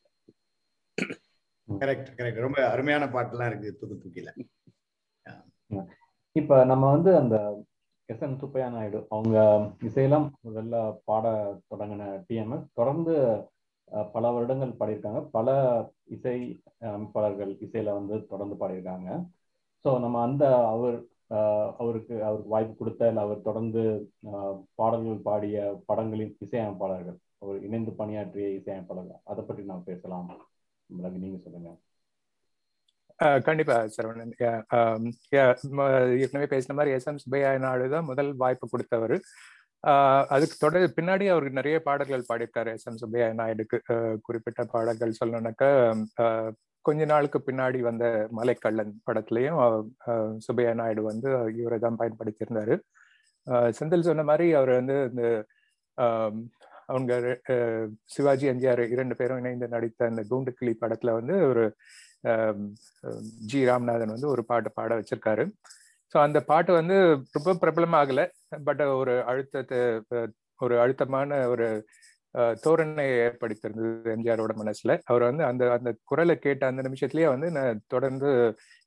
[1.68, 4.32] கரெக்ட் கரெக்ட் ரொம்ப அருமையான பாட்டுலாம் இருக்கு தூக்கு தூக்கில
[6.36, 7.36] இப்ப நம்ம வந்து அந்த
[8.08, 9.36] எஸ் என் சுப்பையா நாயுடு அவங்க
[9.88, 10.76] இசையெல்லாம் முதல்ல
[11.08, 11.26] பாட
[11.72, 13.14] தொடங்கின டிஎம்எஸ் தொடர்ந்து
[14.14, 15.20] பல வருடங்கள் பாடியிருக்காங்க.
[15.36, 15.48] பல
[16.14, 16.36] இசை
[16.92, 19.08] அமைப்பாளர்கள் இசையில வந்து தொடர்ந்து பாடியிருக்காங்க.
[19.84, 20.96] ஸோ நம்ம அந்த அவர்
[21.82, 23.82] அவருக்கு அவருக்கு வாய்ப்பு கொடுத்த இல்லை அவர் தொடர்ந்து
[24.80, 25.58] பாடல்கள் பாடிய
[25.90, 30.28] படங்களின் இசையமைப்பாளர்கள் அவர் இணைந்து பணியாற்றிய இசையமைப்பாளர்கள் அதை பற்றி நாம் பேசலாம்.
[30.90, 31.70] ரவி, நீங்க சொல்லுங்க.
[33.46, 34.32] கண்டிப்பா சரவணன்.
[36.22, 37.06] ஏற்கனவே பேசின மாதிரி எஸ்.
[37.06, 37.18] எம்.
[37.24, 39.14] சுப்பையா நாயுடு தான் முதல் வாய்ப்பு கொடுத்தவர்.
[39.84, 42.86] ஆஹ் அதுக்கு தொடர் பின்னாடி அவருக்கு நிறைய பாடல்கள் பாடியிருக்காரு எஸ்.
[42.90, 43.00] எம்.
[43.02, 43.78] சுப்பையா நாயுடுக்கு
[44.22, 45.70] குறிப்பிட்ட பாடல்கள் சொல்லணும்னாக்கா
[46.84, 48.04] கொஞ்ச நாளுக்கு பின்னாடி வந்த
[48.36, 49.60] மலைக்கள்ளன் படத்துலயும்
[50.06, 52.74] அஹ் சுப்பையா நாயுடு வந்து இவரை தான் பயன்படுத்தியிருந்தாரு.
[53.46, 55.24] ஆஹ் செந்தில் சொன்ன மாதிரி அவர் வந்து இந்த
[56.92, 57.12] அவங்க
[58.14, 61.64] சிவாஜி எம்ஜிஆர் இரண்டு பேரும் இணைந்து நடித்த அந்த கூண்டுக்கிளி படத்துல வந்து ஒரு
[63.50, 65.44] ஜி ராம்நாதன் வந்து ஒரு பாட்டு பாட வச்சிருக்காரு.
[66.12, 66.96] ஸோ அந்த பாட்டு வந்து
[67.36, 68.20] ரொம்ப பிரபலமாகல
[68.68, 69.78] பட் ஒரு அழுத்தத்தை
[70.64, 71.66] ஒரு அழுத்தமான ஒரு
[72.34, 74.92] தோரணை தோரணையை ஏற்படுத்தியிருந்தது எம்ஜிஆரோட மனசுல.
[75.10, 78.30] அவர் வந்து அந்த அந்த குரலை கேட்ட அந்த நிமிஷத்துலயே வந்து நான் தொடர்ந்து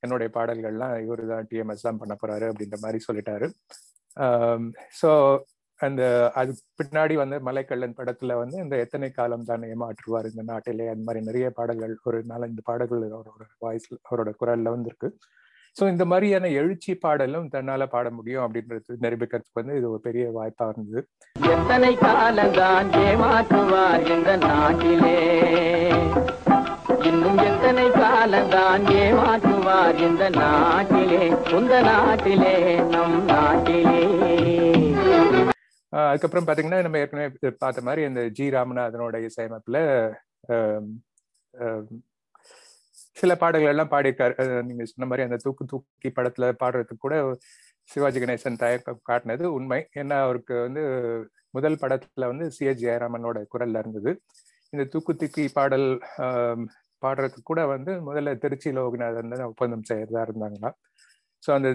[0.04, 3.46] என்னுடைய பாடல்கள்லாம் இவரு தான் டிஎம்எஸ் தான் பண்ண போறாரு அப்படின்ற மாதிரி சொல்லிட்டாரு.
[5.00, 5.10] ஸோ
[5.80, 10.86] அந்த uh, அது பின்னாடி வந்து மலைக்கல்லன் படத்துல வந்து இந்த எத்தனை காலம் தான் ஏமாற்றுவார் இந்த நாட்டிலே
[10.88, 15.10] அந்த மாதிரி நிறைய பாடல்கள் ஒரு நாலஞ்சு பாடல்கள் அவரோட வாய்ஸ்ல அவரோட குரல்ல வந்திருக்கு.
[15.76, 20.66] ஸோ இந்த மாதிரியான எழுச்சி பாடலும் தன்னால பாட முடியும் அப்படின்றது நிரூபிக்கிறதுக்கு வந்து இது ஒரு பெரிய வாய்ப்பா
[20.68, 21.02] இருந்தது.
[21.36, 25.18] எத்தனை காலந்தான் ஏமாற்றுவார் இந்த நாட்டிலே?
[27.10, 31.22] இன்னும் எத்தனை காலந்தான் ஏமாற்றுவார் இந்த நாட்டிலே?
[31.58, 32.56] உந்த நாட்டிலே
[32.94, 34.02] நம் நாட்டிலே.
[35.92, 39.80] அதுக்கப்புறம் பார்த்தீங்கன்னா நம்ம ஏற்கனவே பார்த்த மாதிரி இந்த ஜி ராமநாதனோட இசையமைப்பில்
[43.20, 44.34] சில பாடல்கள் எல்லாம் பாடியிருக்காரு.
[44.68, 47.14] நீங்க சொன்ன மாதிரி அந்த தூக்கு தூக்கி படத்துல பாடுறதுக்கு கூட
[47.90, 49.80] சிவாஜி கணேசன் தயக்கம் காட்டினது உண்மை.
[50.00, 50.82] ஏன்னா அவருக்கு வந்து
[51.56, 54.10] முதல் படத்துல வந்து சி எஸ் ஜெயராமனோட குரல்ல இருந்தது.
[54.72, 55.88] இந்த தூக்கு தூக்கி பாடல்
[57.02, 60.76] பாடுறதுக்கு கூட வந்து முதல்ல திருச்சி லோகநாதன் தான் ஒப்பந்தம் செய்யறதா இருந்தாங்களாம்.
[61.42, 61.68] ஸோ அந்த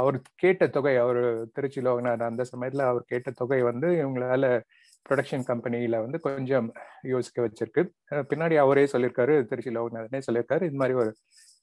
[0.00, 1.20] அவர் கேட்ட தொகை அவர்
[1.56, 4.46] திருச்சி வாங்கினார் அந்த சமயத்தில் அவர் கேட்ட தொகை வந்து இவங்களால
[5.06, 6.68] ப்ரொடக்ஷன் கம்பெனியில வந்து கொஞ்சம்
[7.12, 7.82] யோசிக்க வச்சிருக்கு.
[8.30, 11.10] பின்னாடி அவரே சொல்லியிருக்காரு திருச்சி லோகநாதனே சொல்லியிருக்காரு இது மாதிரி ஒரு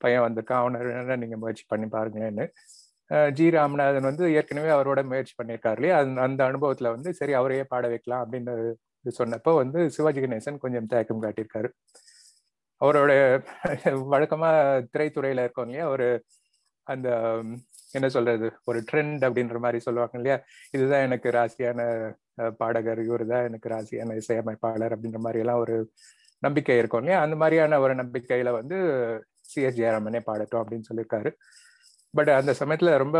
[0.02, 2.46] பையன் வந்திருக்கான் அவனை நீங்கள் நீங்க முயற்சி பண்ணி பாருங்களேன்னு.
[3.38, 5.98] ஜி ராமநாதன் வந்து ஏற்கனவே அவரோட முயற்சி பண்ணியிருக்காரு இல்லையா?
[6.04, 8.54] அந்த அந்த அனுபவத்தில் வந்து சரி அவரையே பாட வைக்கலாம் அப்படின்னு
[9.06, 11.70] இது சொன்னப்போ வந்து சிவாஜி கணேசன் கொஞ்சம் தயக்கம் காட்டியிருக்காரு.
[12.82, 13.12] அவரோட
[14.14, 14.50] வழக்கமா
[14.94, 15.86] திரைத்துறையில் இருக்கோம் இல்லையா?
[15.92, 16.06] அவர்
[16.88, 17.10] அந்த
[17.98, 20.38] என்ன சொல்றது ஒரு ட்ரெண்ட் அப்படின்ற மாதிரி சொல்லுவாங்க இல்லையா?
[20.76, 21.82] இதுதான் எனக்கு ராசியான
[22.62, 25.76] பாடகர் இவர் தான் எனக்கு ராசியான இசையமைப்பாளர் அப்படின்ற மாதிரி எல்லாம் ஒரு
[26.44, 27.20] நம்பிக்கை இருக்கும் இல்லையா?
[27.26, 28.78] அந்த மாதிரியான ஒரு நம்பிக்கையில வந்து
[29.52, 31.32] சிஎஸ் ஜெயராமனே பாடட்டும் அப்படின்னு சொல்லியிருக்காரு.
[32.14, 33.18] பட் அந்த சமயத்துல ரொம்ப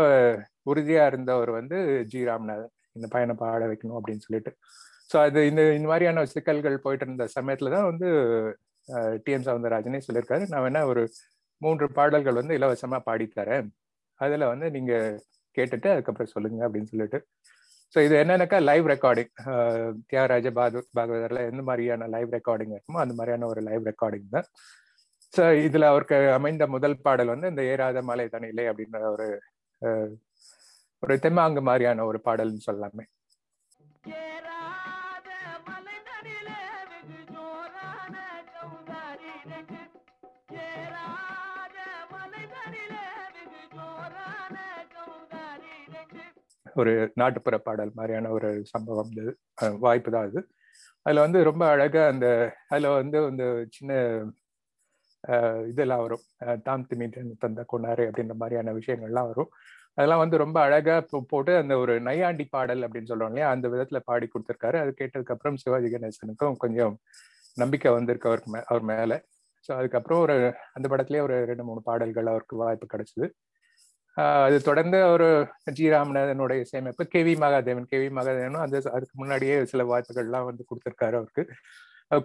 [0.70, 1.78] உறுதியா இருந்தவர் வந்து
[2.10, 2.72] ஜி ராம்நாதன்.
[2.96, 4.50] இந்த பையனை பாட வைக்கணும் அப்படின்னு சொல்லிட்டு.
[5.10, 8.08] ஸோ அது இந்த இந்த மாதிரியான சிக்கல்கள் போயிட்டு இருந்த சமயத்துல தான் வந்து
[9.26, 10.44] டிஎம் சவுந்தரராஜனே சொல்லியிருக்காரு.
[10.52, 11.02] நான் வேணா ஒரு
[11.64, 13.68] மூன்று பாடல்கள் வந்து இலவசமா பாடித்தரேன்.
[14.20, 14.92] அதில் அதுல வந்து நீங்க
[15.56, 17.18] கேட்டுட்டு அதுக்கப்புறம் சொல்லுங்க அப்படின்னு சொல்லிட்டு.
[17.94, 18.58] ஸோ இது என்னன்னாக்கா?
[18.68, 19.32] லைவ் ரெக்கார்டிங்
[20.10, 24.48] தியாகராஜ பாது பாகவதர்ல எந்த மாதிரியான லைவ் ரெக்கார்டிங் இருக்குமோ அந்த மாதிரியான ஒரு லைவ் ரெக்கார்டிங் தான்.
[25.34, 29.28] ஸோ இதுல அவருக்கு அமைந்த முதல் பாடல் வந்து இந்த ஏறாத மலை தனியிலே அப்படின்ற ஒரு
[31.02, 33.04] ஒரு தெம்மாங்கு மாதிரியான ஒரு பாடல்னு சொல்லாமே
[46.74, 49.32] ஒரு நாட்டுப்புற பாடல் மாதிரியான ஒரு சம்பவம் இது.
[49.86, 50.40] வாய்ப்பு தான் அது.
[51.06, 52.26] அதில் வந்து ரொம்ப அழகாக அந்த
[52.72, 53.44] அதில் வந்து இந்த
[53.76, 53.92] சின்ன
[55.70, 56.22] இதெல்லாம் வரும்.
[56.66, 59.50] தாம் திமிட்டு தந்த கொண்டாரு அப்படின்ற மாதிரியான விஷயங்கள்லாம் வரும்.
[59.98, 60.94] அதெல்லாம் வந்து ரொம்ப அழகா
[61.32, 63.48] போட்டு அந்த ஒரு நையாண்டி பாடல் அப்படின்னு சொல்றோம் இல்லையா?
[63.54, 64.76] அந்த விதத்துல பாடி கொடுத்துருக்காரு.
[64.84, 66.94] அது கேட்டதுக்கு அப்புறம் சிவாஜி கணேசனுக்கும் கொஞ்சம்
[67.56, 69.12] நம்பிக்கை வந்திருக்கு அவருக்கு மே அவர் மேல.
[69.68, 70.36] ஸோ அதுக்கப்புறம் ஒரு
[70.76, 73.26] அந்த படத்துலேயே ஒரு ரெண்டு மூணு பாடல்கள் அவருக்கு வாய்ப்பு கிடைச்சிது.
[74.16, 75.28] அது தொடர்ந்து ஒரு
[75.76, 80.64] ஜி ராமநாதனுடைய இசையமைப்பு K V Mahadevan K V மகாதேவனும் அந்த அதுக்கு முன்னாடியே சில வாய்ப்புகள்லாம் வந்து
[80.68, 81.44] கொடுத்துருக்காரு அவருக்கு.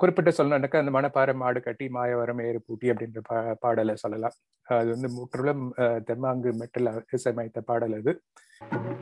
[0.01, 4.35] குறிப்பிட்ட சொல்லணும்னாக்கா அந்த மணப்பாறை மாடு கட்டி மாயவரம் ஏறு பூட்டி அப்படின்ற பா பாடலை சொல்லலாம்.
[4.67, 5.63] அது வந்து முற்றிலும்
[6.09, 8.13] தெம்மாங்கு மெட்டில் இசையமைத்த பாடல் அது.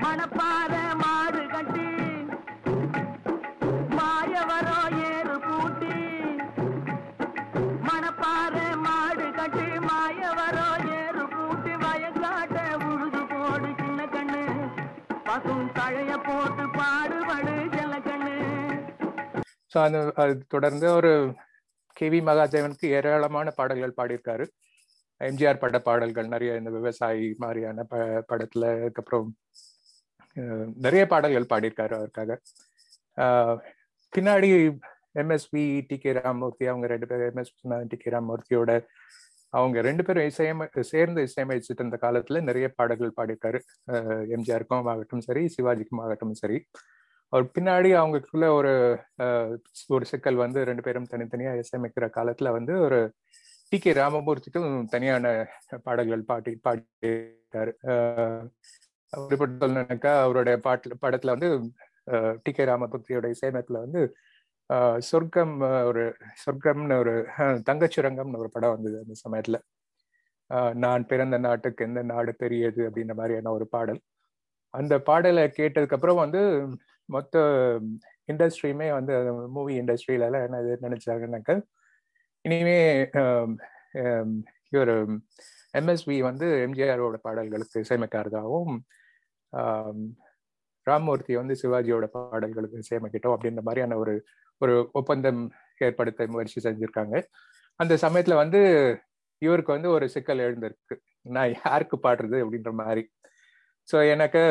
[0.05, 1.85] மணப்பாறை மாடு கட்டி
[20.17, 21.11] அது தொடர்ந்து ஒரு
[21.97, 24.45] கே வி மகாதேவனுக்கு ஏராளமான பாடல்கள் பாடியிருக்காரு.
[25.21, 27.95] எம்ஜிஆர் பட பாடல்கள் நிறைய இந்த விவசாயி மாதிரியான ப
[28.29, 29.27] படத்துல அதுக்கப்புறம்
[30.85, 32.31] நிறைய பாடல்கள் பாடியிருக்காரு அவருக்காக.
[33.17, 33.55] ஆஹ்,
[34.13, 34.49] பின்னாடி
[35.21, 37.61] எம்எஸ்பி டி கே ராமூர்த்தி அவங்க ரெண்டு பேரும் எம்எஸ்பி
[37.91, 38.71] டி கே ராமூர்த்தியோட
[39.53, 43.59] அவங்க ரெண்டு பேரும் இசையமை சேர்ந்து இசையமைச்சிட்டு இருந்த காலத்துல நிறைய பாடல்கள் பாடியிருக்காரு.
[43.91, 46.59] அஹ், எம்ஜிஆருக்கும் ஆகட்டும் சரி சிவாஜிக்கும் ஆகட்டும் சரி.
[47.33, 48.73] அவர் பின்னாடி அவங்களுக்குள்ள ஒரு
[49.89, 52.99] ஒரு சிக்கல் வந்து ரெண்டு பேரும் தனித்தனியா இசையமைக்கிற காலத்துல வந்து ஒரு
[53.71, 55.25] டி கே ராமமூர்த்திக்கும் தனியான
[55.85, 57.71] பாடல்கள் பாடி பாடிட்டாரு.
[57.87, 58.45] அஹ்,
[59.13, 61.49] சொல்லணும்னாக்கா அவருடைய பாட்டுல படத்துல வந்து
[62.43, 64.01] டி கே ராமபக்தியோட இசையமைப்புல வந்து
[65.03, 65.53] சொர்க்கம்
[65.89, 66.03] ஒரு
[66.43, 69.59] சொர்க்கம்னு ஒரு அஹ், தங்கச்சுரங்கம்னு ஒரு படம் வந்தது அந்த சமயத்துல.
[70.79, 73.99] நான் பிறந்த நாட்டுக்கு எந்த நாடு பெரியது அப்படின்ற மாதிரியான ஒரு பாடல்.
[74.73, 76.41] அந்த பாடலை கேட்டதுக்கு அப்புறம் வந்து
[77.09, 77.35] மொத்த
[78.31, 79.13] இண்டஸ்ட்ரியுமே வந்து
[79.47, 81.51] மூவி இண்டஸ்ட்ரியில எல்லாம் என்ன இது நினைச்சாங்கன்னாக்க
[82.45, 82.77] இனிமே
[84.71, 84.93] இவர்
[85.73, 88.75] எம்எஸ்வி வந்து எம்ஜிஆரோட பாடல்களுக்கு இசையமைக்கிறதாகவும்
[90.87, 94.13] ராமமூர்த்தி வந்து சிவாஜியோட பாடல்களுக்கு இசையமைக்கிட்டோம் அப்படின்ற மாதிரியான ஒரு
[94.61, 95.41] ஒரு ஒப்பந்தம்
[95.77, 97.15] ஏற்படுத்த முயற்சி செஞ்சிருக்காங்க.
[97.79, 98.59] அந்த சமயத்துல வந்து
[99.41, 100.95] இவருக்கு வந்து ஒரு சிக்கல் எழுந்திருக்கு.
[101.35, 103.03] நான் யாருக்கு பாடுறது அப்படின்ற மாதிரி.
[103.87, 104.41] ஸோ எனக்கு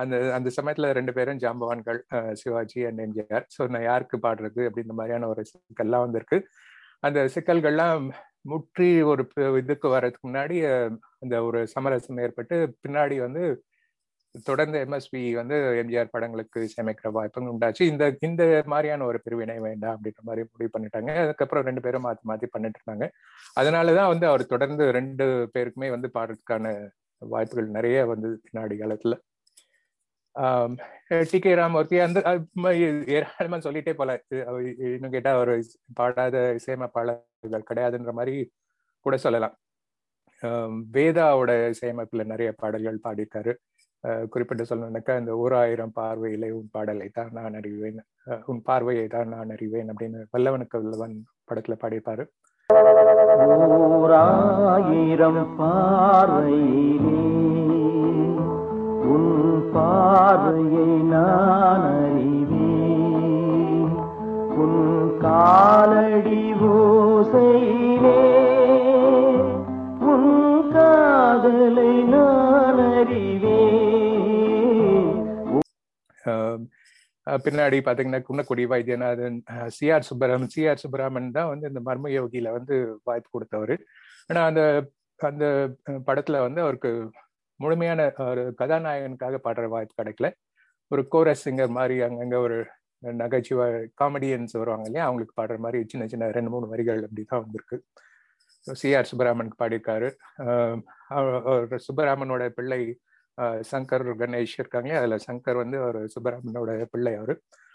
[0.00, 2.00] அந்த அந்த சமயத்தில் ரெண்டு பேரும் ஜாம்பவான்கள்
[2.40, 3.46] சிவாஜி அண்ட் எம்ஜிஆர்.
[3.56, 6.38] ஸோ நான் யாருக்கு பாடுறது அப்படின்ற மாதிரியான ஒரு சிக்கல்லாம் வந்திருக்கு.
[7.06, 8.04] அந்த சிக்கல்கள்லாம்
[8.50, 9.22] முற்றி ஒரு
[9.62, 10.56] இதுக்கு வர்றதுக்கு முன்னாடி
[11.24, 13.42] அந்த ஒரு சமரசம் ஏற்பட்டு பின்னாடி வந்து
[14.48, 17.82] தொடர்ந்து எம்எஸ்பி வந்து எம்ஜிஆர் படங்களுக்கு இசையமைக்கிற வாய்ப்பும் உண்டாச்சு.
[17.92, 21.10] இந்த இந்த மாதிரியான ஒரு பிரிவினை வேண்டாம் அப்படின்ற மாதிரி முடிவு பண்ணிட்டாங்க.
[21.24, 23.06] அதுக்கப்புறம் ரெண்டு பேரும் மாற்றி மாற்றி பண்ணிட்டு இருந்தாங்க.
[23.60, 26.74] அதனாலதான் வந்து அவர் தொடர்ந்து ரெண்டு பேருக்குமே வந்து பாடுறதுக்கான
[27.18, 29.14] வாய்ப்புகள் நிறைய வந்து பின்னாடி காலத்துல.
[31.30, 32.20] டி கே ராமூர்த்தி அந்த
[33.06, 34.22] ஏராளமா சொல்லிட்டே போல.
[34.28, 38.52] இது இன்னும் கேட்டா அவர் பாடாத இசையமைப்பாளர்கள் கிடையாதுன்ற மாதிரி
[39.00, 39.56] கூட சொல்லலாம்.
[40.92, 43.54] வேதாவோட இசையமைப்புல நிறைய பாடல்கள் பாடியிருக்காரு.
[44.06, 48.04] அஹ் குறிப்பிட்டு சொல்லணும்னாக்கா இந்த ஓர் ஆயிரம் பார்வையிலே உன் பாடலை தான் நான் அறிவேன்.
[48.26, 52.26] அஹ் உன் பார்வையை தான் நான் அறிவேன் அப்படின்னு வல்லவனுக்கு வல்லவன் படத்துல பாடியிருப்பாரு.
[53.98, 57.26] ஓராயிரம் பார்வையிலே
[59.12, 63.94] உன் பார்வையை நான் அறிவேன்.
[64.62, 64.82] உன்
[65.18, 68.24] காலடி ஓசையிலே
[70.12, 70.32] உன்
[70.72, 73.68] காதலை நான் அறிவேன்.
[77.44, 79.38] பின்னாடி பாத்தீங்கன்னா Kunnakudi Vaidyanathan
[79.78, 83.74] C R Subbaraman C R Subbaraman தான் வந்து இந்த மர்ம யோகியில வந்து வாய்ப்பு கொடுத்தவர்.
[84.26, 84.62] ஆனா அந்த
[85.18, 85.44] அந்த
[86.08, 86.90] படத்துல வந்து அவருக்கு
[87.60, 90.28] முழுமையான ஒரு கதாநாயகனுக்காக பாடுற வாய்ப்பு கிடைக்கல.
[90.90, 92.58] ஒரு கோரஸ் சிங்கர் மாதிரி அங்கங்க ஒரு
[93.02, 93.66] நகைச்சுவை
[94.02, 97.76] காமெடியன்ஸ் வருவாங்க இல்லையா அவங்களுக்கு பாடுற மாதிரி சின்ன சின்ன ரெண்டு மூணு வரிகள் அப்படிதான் வந்திருக்கு.
[98.66, 100.08] சிஆர் சுப்பராமனுக்கு பாடியிருக்காரு.
[100.44, 102.80] ஆஹ் அவர் சுப்பராமனோட பிள்ளை
[103.70, 104.90] சங்கர் கணேஷ் இருக்காங்க.
[105.00, 107.34] அதில் சங்கர் வந்து அவர் சுப்பராமனோட பிள்ளை அவர்.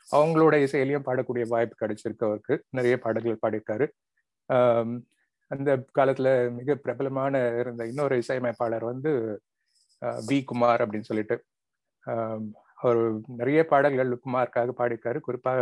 [0.10, 2.56] அவங்களோட இசையிலையும் பாடக்கூடிய வாய்ப்பு கிடைச்சிருக்கு அவருக்கு.
[2.78, 3.86] நிறைய பாடல்கள் பாடியிருக்காரு.
[5.52, 9.12] அந்த காலத்தில் மிக பிரபலமான இருந்த இன்னொரு இசையமைப்பாளர் வந்து
[10.30, 11.36] வி குமார் அப்படின்னு சொல்லிட்டு.
[12.82, 13.00] அவர்
[13.40, 15.20] நிறைய பாடல்கள் குமாருக்காக பாடியிருக்காரு.
[15.28, 15.54] குறிப்பா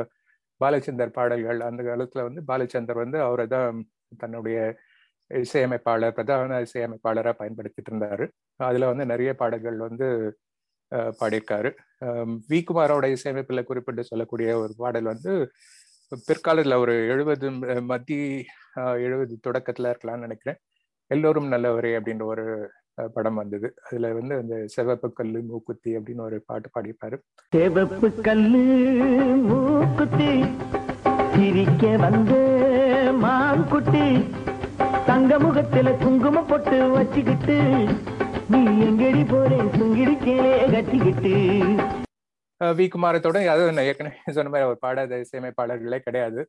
[0.61, 1.59] பாலச்சந்தர் பாடல்கள்.
[1.69, 3.77] அந்த காலத்தில் வந்து பாலச்சந்தர் வந்து அவரை தான்
[4.23, 4.57] தன்னுடைய
[5.39, 8.25] இசையமைப்பாளர் பிரதான இசையமைப்பாளராக பயன்படுத்திட்டு இருந்தாரு
[8.59, 10.07] அதுல வந்து நிறைய பாடல்கள் வந்து
[10.91, 11.69] அஹ், பாடியிருக்காரு.
[12.49, 12.59] வி.
[12.67, 15.33] குமாரோட இசையமைப்பில் குறிப்பிட்டு சொல்லக்கூடிய ஒரு பாடல் வந்து
[16.27, 17.49] பிற்காலத்துல ஒரு எழுபது
[17.89, 18.17] மத்தி
[18.97, 20.59] எழுபது தொடக்கத்துல இருக்கலாம்னு நினைக்கிறேன்.
[21.11, 22.45] எல்லோரும் நல்லவரே அப்படின்ற ஒரு
[23.13, 23.73] படம் வந்தது.
[23.89, 27.17] அதுல வந்து அந்த செவப்பு கல்லு மூக்குத்தி அப்படின்னு ஒரு பாட்டு பாடியிருப்பாரு.
[27.55, 28.63] செவப்பு கல்லு
[29.43, 30.31] மூக்குத்தி
[31.35, 32.39] சிரிக்க வந்து
[33.21, 34.05] மாங்குட்டி
[35.07, 37.55] தங்க முகத்துல குங்குமம் போட்டு வச்சுக்கிட்டு
[38.51, 39.57] நீ எங்கடி போறே?
[39.77, 41.33] சுங்கிடி கேளே கட்டிக்கிட்டு.
[42.79, 42.85] வி.
[42.93, 46.41] குமாரத்தோட அது நான் ஏற்கனவே சொன்ன மாதிரி அவர் பாடாத இசையமைப்பாளர்களே கிடையாது.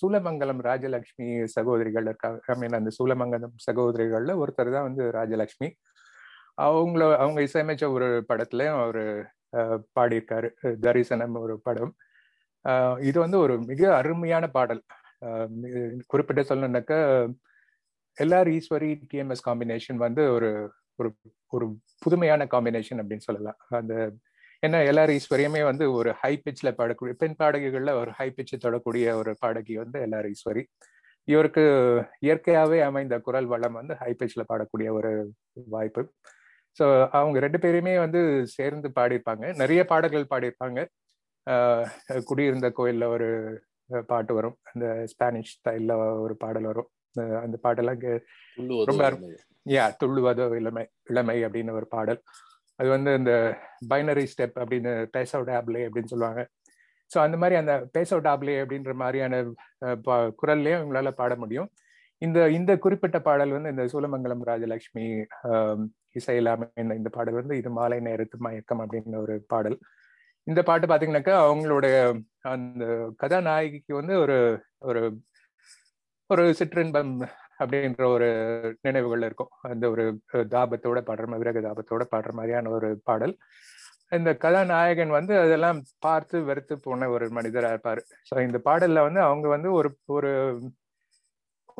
[0.00, 2.38] சூலமங்கலம் ராஜலட்சுமி சகோதரிகள் இருக்காங்க.
[2.52, 5.70] ஐ மீன் அந்த சூலமங்கலம் சகோதரிகள்ல ஒருத்தர் தான் வந்து ராஜலட்சுமி
[6.66, 9.02] அவங்கள அவங்க இசையமைச்ச ஒரு படத்துலயும் அவர்
[9.98, 10.50] பாடியிருக்காரு.
[10.86, 11.92] தரிசனம் ஒரு படம்.
[13.08, 14.82] இது வந்து ஒரு மிக அருமையான பாடல்.
[16.10, 16.94] குறிப்பிட்ட சொல்லணுன்னாக்க
[18.18, 20.50] L R Eswari T M S combination வந்து ஒரு
[21.00, 21.10] ஒரு
[21.56, 21.66] ஒரு
[22.04, 23.58] புதுமையான காம்பினேஷன் அப்படின்னு சொல்லலாம்.
[23.80, 23.94] அந்த
[24.62, 29.32] ஏன்னா எல்லார் ஈஸ்வரியுமே வந்து ஒரு ஹை பிச்சில் பாடக்கூடிய பெண் பாடகிகளில் ஒரு ஹை பிச்சு தொடக்கூடிய ஒரு
[29.42, 30.62] பாடகி வந்து எல்ஆர் ஈஸ்வரி.
[31.28, 31.62] இவருக்கு
[32.26, 35.10] இயற்கையாகவே அமைந்த குரல் வளம் வந்து ஹை பிச்சில் பாடக்கூடிய ஒரு
[35.74, 36.02] வாய்ப்பு.
[36.78, 36.84] ஸோ
[37.18, 38.20] அவங்க ரெண்டு பேருமே வந்து
[38.56, 39.46] சேர்ந்து பாடியிருப்பாங்க.
[39.62, 40.80] நிறைய பாடல்கள் பாடியிருப்பாங்க.
[42.30, 43.28] குடியிருந்த கோயிலில் ஒரு
[44.10, 44.56] பாட்டு வரும்.
[44.72, 45.94] அந்த ஸ்பானிஷ் ஸ்டைலில்
[46.24, 46.88] ஒரு பாடல் வரும்.
[47.40, 47.56] அந்த
[48.58, 49.04] துள்ளுவதோ ரொம்ப.
[49.66, 52.20] யா துள்ளுவதோ இளமை இளமை அப்படின்னு ஒரு பாடல்.
[52.78, 53.32] அது வந்து இந்த
[53.88, 56.42] பைனரி ஸ்டெப் அப்படின்னு பேசோ டேப்லே அப்படின்னு சொல்லுவாங்க.
[57.10, 59.36] ஸோ அந்த மாதிரி அந்த பேசோ டேப்லே அப்படின்ற மாதிரியான
[60.40, 61.68] குரல்லையும் இவங்களால பாட முடியும்.
[62.22, 65.06] இந்த இந்த குறிப்பிட்ட பாடல் வந்து இந்த சூலமங்கலம் ராஜலட்சுமி
[65.48, 69.76] ஆஹ், இசையில் அமைந்த இந்த பாடல் வந்து இது மாலை நேரத்து மயக்கம் அப்படின்னு ஒரு பாடல்.
[70.46, 71.96] இந்த பாட்டு பாத்தீங்கன்னாக்கா அவங்களுடைய
[72.52, 72.84] அந்த
[73.20, 74.36] கதாநாயகிக்கு வந்து ஒரு
[74.82, 75.02] ஒரு
[76.32, 77.12] ஒரு சிற்றின்பம்
[77.60, 78.28] அப்படின்ற ஒரு
[78.86, 79.50] நினைவுகள் இருக்கும்.
[79.70, 80.04] அந்த ஒரு
[80.54, 83.34] தாபத்தோட பாடுற மாதிரி விரக தாபத்தோட பாடுற மாதிரியான ஒரு பாடல்.
[84.18, 88.00] இந்த கதாநாயகன் வந்து அதெல்லாம் பார்த்து வெறுத்து போன ஒரு மனிதராக இருப்பார்.
[88.28, 90.30] ஸோ இந்த பாடலில் வந்து அவங்க வந்து ஒரு ஒரு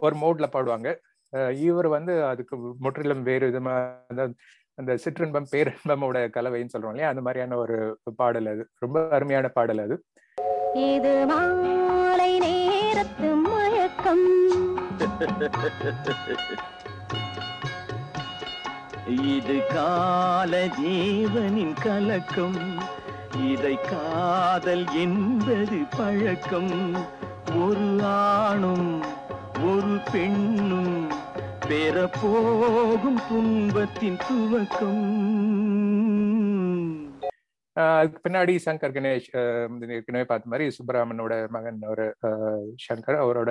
[0.07, 0.89] ஒரு மோட்ல பாடுவாங்க.
[1.69, 3.81] இவர் வந்து அதுக்கு முற்றிலும் வேறு விதமாக
[4.13, 4.35] அதாவது
[4.79, 7.11] அந்த சிற்றின்பம் பேரின்பமோட கலவைன்னு சொல்றோம் இல்லையா?
[7.13, 7.77] அந்த மாதிரியான ஒரு
[8.21, 8.63] பாடல் அது.
[8.85, 9.97] ரொம்ப அருமையான பாடல் அது.
[10.91, 13.29] இது மாலை நேரத்து
[15.21, 15.51] இது
[19.75, 22.59] கால ஜீவனின் கலக்கம்
[23.51, 26.95] இதை காதல் என்பது பழக்கம்.
[27.59, 29.03] ஒரு ஆணும்
[29.65, 31.09] ஒரு பெண்ணும்
[31.69, 35.90] பெறப்போகும் துன்பத்தின் துவக்கம்.
[38.01, 39.29] அதுக்கு பின்னாடி சங்கர் கணேஷ்
[39.97, 42.07] ஏற்கனவே பார்த்த மாதிரி சுப்பராமனோட மகன் ஒரு
[42.87, 43.19] சங்கர்.
[43.25, 43.51] அவரோட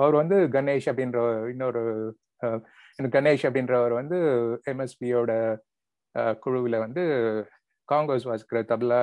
[0.00, 1.20] அவர் வந்து கணேஷ் அப்படின்ற
[1.52, 1.82] இன்னொரு
[3.16, 4.18] கணேஷ் அப்படின்றவர் வந்து
[4.72, 5.32] எம்எஸ்பியோட
[6.44, 7.02] குழுவில் வந்து
[7.88, 8.98] காங்கோஸ் வாசிக்கிற tabla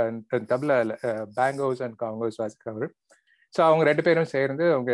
[0.52, 0.76] tabla
[1.38, 2.90] bongos and congas வாசிக்கிறவர்.
[3.54, 4.94] So அவங்க ரெண்டு பேரும் சேர்ந்து அவங்க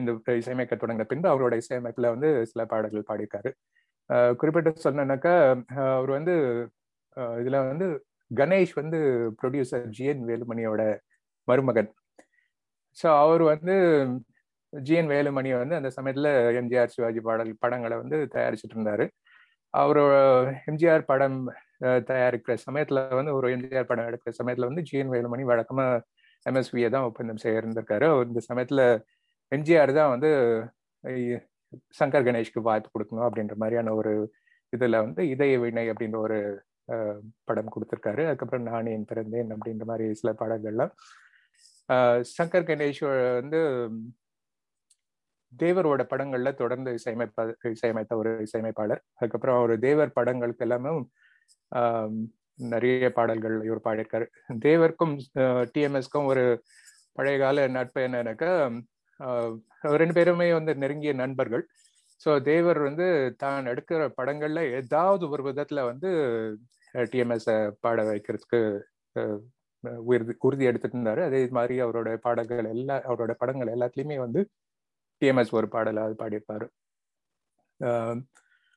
[0.00, 3.50] இந்த இசையமைக்க தொடங்கின பின்பு அவரோட இசையமைப்பில் வந்து சில பாடல்கள் பாடியிருக்காரு.
[4.40, 5.34] குறிப்பிட்டு சொன்னேன்னாக்கா
[5.96, 6.34] அவர் வந்து
[7.40, 7.86] இதுல வந்து
[8.30, 8.98] கணேஷ் வந்து
[9.40, 10.82] ப்ரொடியூசர் ஜிஎன் வேலுமணியோட
[11.48, 11.90] மருமகன்.
[12.96, 13.74] ஸோ அவர் வந்து
[14.72, 19.04] ஜிஎன் வேலுமணி வந்து அந்த சமயத்தில் எம்ஜிஆர் சிவாஜி பாடல் படங்களை வந்து தயாரிச்சுட்டு இருந்தாரு.
[19.74, 20.00] அவர்
[20.70, 21.38] எம்ஜிஆர் படம்
[22.10, 26.02] தயாரிக்கிற சமயத்தில் வந்து ஒரு எம்ஜிஆர் படம் எடுக்கிற சமயத்தில் வந்து ஜிஎன் வேலுமணி வழக்கமாக
[26.46, 28.84] எம்எஸ்வியை தான் ஒப்பந்தம் செய்ய இருந்திருக்காரு இந்த சமயத்தில்
[29.52, 30.30] எம்ஜிஆர் தான் வந்து
[31.98, 34.12] சங்கர் கணேஷ்க்கு வாய்ப்பு கொடுக்கணும் அப்படின்ற மாதிரியான ஒரு
[34.72, 36.38] இதுல வந்து இதய வினை அப்படின்ற ஒரு
[37.48, 38.22] படம் கொடுத்துருக்காரு.
[38.28, 40.92] அதுக்கப்புறம் நான் என் பிறந்தேன் அப்படின்ற மாதிரி சில படங்கள்லாம்.
[42.36, 43.02] சங்கர் கணேஷ்
[43.40, 43.60] வந்து
[45.52, 49.02] தேவரோட படங்கள்ல தொடர்ந்து இசையமைப்ப இசையமைத்த ஒரு இசையமைப்பாளர்.
[49.18, 50.92] அதுக்கப்புறம் அவர் தேவர் படங்களுக்கு எல்லாமே
[52.72, 54.26] நிறைய பாடல்கள் இவர் பாடியிருக்காரு.
[54.66, 55.14] தேவருக்கும்
[55.74, 56.44] டிஎம்எஸ்க்கும் ஒரு
[57.18, 58.50] பழைய கால நட்பு என்னன்னாக்கா
[60.00, 61.64] ரெண்டு பேருமே வந்து நெருங்கிய நண்பர்கள்.
[62.20, 63.06] ஸோ தேவர் வந்து
[63.38, 66.08] தான் எடுக்கிற படங்கள்ல ஏதாவது ஒரு விதத்துல வந்து
[67.12, 67.48] டிஎம்எஸ்
[67.80, 68.60] பாட வைக்கிறதுக்கு
[70.12, 71.22] உறுதி உறுதி எடுத்துட்டு இருந்தாரு.
[71.24, 74.40] அதே மாதிரி அவரோட பாடல்கள் எல்லா அவரோட படங்கள் எல்லாத்துலயுமே வந்து
[75.22, 76.66] டிஎம்எஸ் ஒரு பாடலாவது பாடியிருப்பாரு.
[77.80, 78.18] ஆஹ்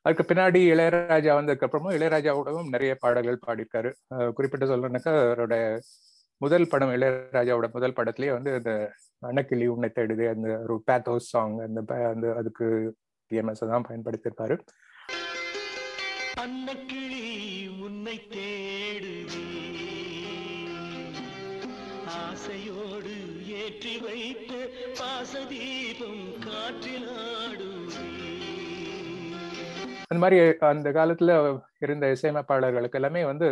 [0.06, 3.90] அதுக்கு பின்னாடி இளையராஜா வந்ததுக்கு அப்புறமும் இளையராஜாவோடவும் நிறைய பாடல்கள் பாடியிருக்காரு.
[4.10, 5.56] குறிப்பிட்ட குறிப்பிட்டு சொல்லணும்னாக்கா அவரோட
[6.42, 8.72] முதல் படம் இளையராஜாவோட முதல் படத்திலேயே வந்து அந்த
[9.24, 12.68] அன்னக்கிளி உன்னை தேடுது அந்த ஒரு பேத்தோஸ் சாங் அந்த அந்த அதுக்கு
[13.32, 14.56] டிஎம்எஸ் தான் பயன்படுத்தியிருப்பாரு.
[16.44, 17.26] அன்னக்கிளி
[17.86, 19.44] உன்னை தேடுவே
[22.18, 23.14] ஆசையோடு
[23.60, 24.52] ஏற்றி வைத்த
[25.00, 28.10] பாசதீபம் காற்றில் ஆடுவே
[30.06, 30.40] அந்த மாதிரி
[30.72, 31.36] அந்த காலத்துல
[31.82, 33.48] இருந்த இசையமைப்பாளர்களுக்கு எல்லாமே வந்து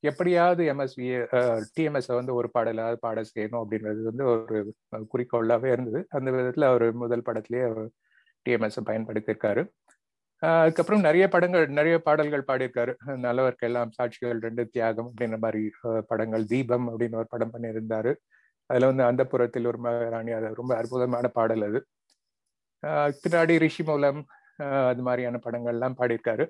[0.00, 1.26] எப்படியாவது எம்எஸ்வி
[1.80, 6.06] டிஎம்எஸ் வந்து ஒரு பாடலாவது பாட செய்யணும் அப்படின்றது வந்து ஒரு குறிக்கோளாவே இருந்தது.
[6.10, 7.88] அந்த விதத்துல அவர் முதல் படத்திலேயே
[8.48, 9.70] டிஎம்எஸ் பயன்படுத்தியிருக்காரு.
[10.46, 12.94] ஆஹ் அதுக்கப்புறம் நிறைய படங்கள் நிறைய பாடல்கள் பாடியிருக்காரு.
[13.06, 15.70] நல்லவர்க்கெல்லாம் சாட்சிகள் ரெண்டு தியாகம் அப்படின்ற மாதிரி
[16.06, 16.44] படங்கள்.
[16.44, 18.14] தீபம் அப்படின்னு ஒரு படம் பண்ணியிருந்தாரு.
[18.66, 21.86] அதுல வந்து அந்த புறத்தில் ஒரு ராணி அது ரொம்ப அற்புதமான பாடல் அது.
[22.86, 24.24] ஆஹ் பின்னாடி ரிஷி மூலம்
[24.58, 26.48] ஆஹ் அது மாதிரியான படங்கள்லாம் பாடியிருக்காரு.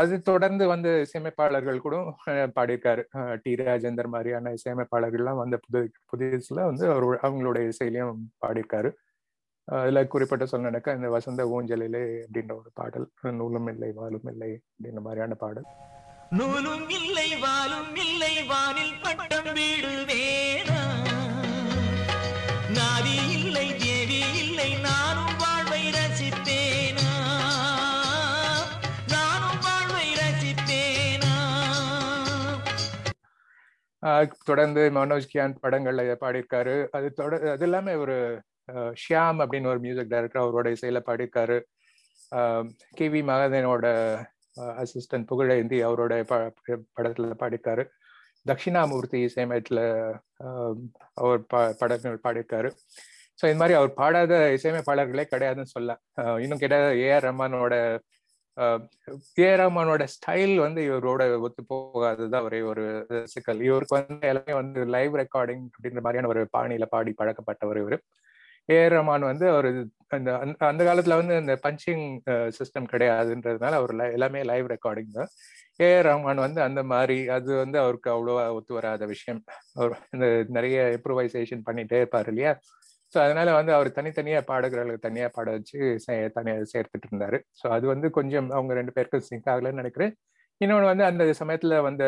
[0.00, 1.96] அது தொடர்ந்து வந்து இசையமைப்பாளர்கள் கூட
[2.56, 3.02] பாடியிருக்காரு.
[3.42, 8.90] டி ராஜேந்தர் மாதிரியான இசையமைப்பாளர்கள்லாம் வந்த புது புதுசுல வந்து அவர் அவங்களுடைய இசையிலையும் பாடியிருக்காரு.
[9.68, 13.06] அதுல குறிப்பிட்ட சொல்லணும்னாக்கா இந்த வசந்த ஊஞ்சலிலே அப்படின்ற ஒரு பாடல்
[13.40, 15.68] நூலும் இல்லை வாலும் இல்லை அப்படின்ற மாதிரியான பாடல்.
[16.38, 20.80] நூலும் இல்லை வாலும் இல்லை வானில் பட்டம் விடுவேனா
[22.78, 25.33] நாதி இல்லை தேவி இல்லை நானும்
[34.44, 36.88] தொடர்ந்து மனோஜ் கியான் படங்கள்ல பாடியிருக்காரு.
[36.90, 41.56] அது தொடர் அது எல்லாமே ஒரு ஷியாம் அப்படின்னு ஒரு மியூசிக் டைரக்டர் அவரோட இசையில பாடியிருக்காரு.
[42.90, 43.86] கே வி மகாதேனோட
[44.60, 46.52] அசிஸ்டன்ட் புகழேந்தி அவரோட ப-
[47.00, 47.84] படத்துல பாடியிருக்காரு.
[48.46, 49.78] தட்சிணாமூர்த்தி இசையமையத்துல
[51.14, 52.70] அவர் ப படங்கள் பாடியிருக்காரு.
[53.38, 56.00] ஸோ இந்த மாதிரி அவர் பாடாத இசையமைப்பாளர்களே கிடையாதுன்னு சொல்லலாம்
[56.40, 57.98] இன்னும் கேட்டால் ஏஆர் ரஹ்மானோட
[58.60, 65.66] ஏஆர் ஸ்டைல் வந்து இவரோட ஒத்து போகாததான் ஒரே ஒரு சிக்கல் இவருக்கு வந்து எல்லாமே வந்து லைவ் ரெக்கார்டிங்
[65.78, 68.02] அப்படின்ற மாதிரியான ஒரு பாணியில பாடி பழக்கப்பட்டவர் இவர்.
[68.72, 74.42] ஏஆர் ரமான் வந்து அவர் அந்த அந்த- அந்த காலத்துல வந்து இந்த பஞ்சிங் சிஸ்டம் கிடையாதுன்றதுனால அவர் எல்லாமே
[74.42, 75.28] லைவ் ரெக்கார்டிங் தான்.
[75.82, 79.44] ஏஆர் ரஹ்மான் வந்து அந்த மாதிரி அது வந்து அவருக்கு அவ்வளோவா ஒத்து வராத விஷயம்.
[79.74, 82.58] அவர் இந்த நிறைய இம்ப்ரூவைசேஷன் பண்ணிட்டே இருப்பார் இல்லையா?
[83.14, 87.86] ஸோ அதனால வந்து அவர் தனித்தனியா பாடகர்களுக்கு தனியா பாட வச்சு சே- தனியா சேர்த்துட்டு இருந்தாரு ஸோ அது
[87.92, 90.12] வந்து கொஞ்சம் அவங்க ரெண்டு பேருக்கும் சிங்க் ஆகலைன்னு நினைக்கிறேன்.
[90.60, 92.04] இன்னொன்று வந்து அந்த சமயத்துல வந்த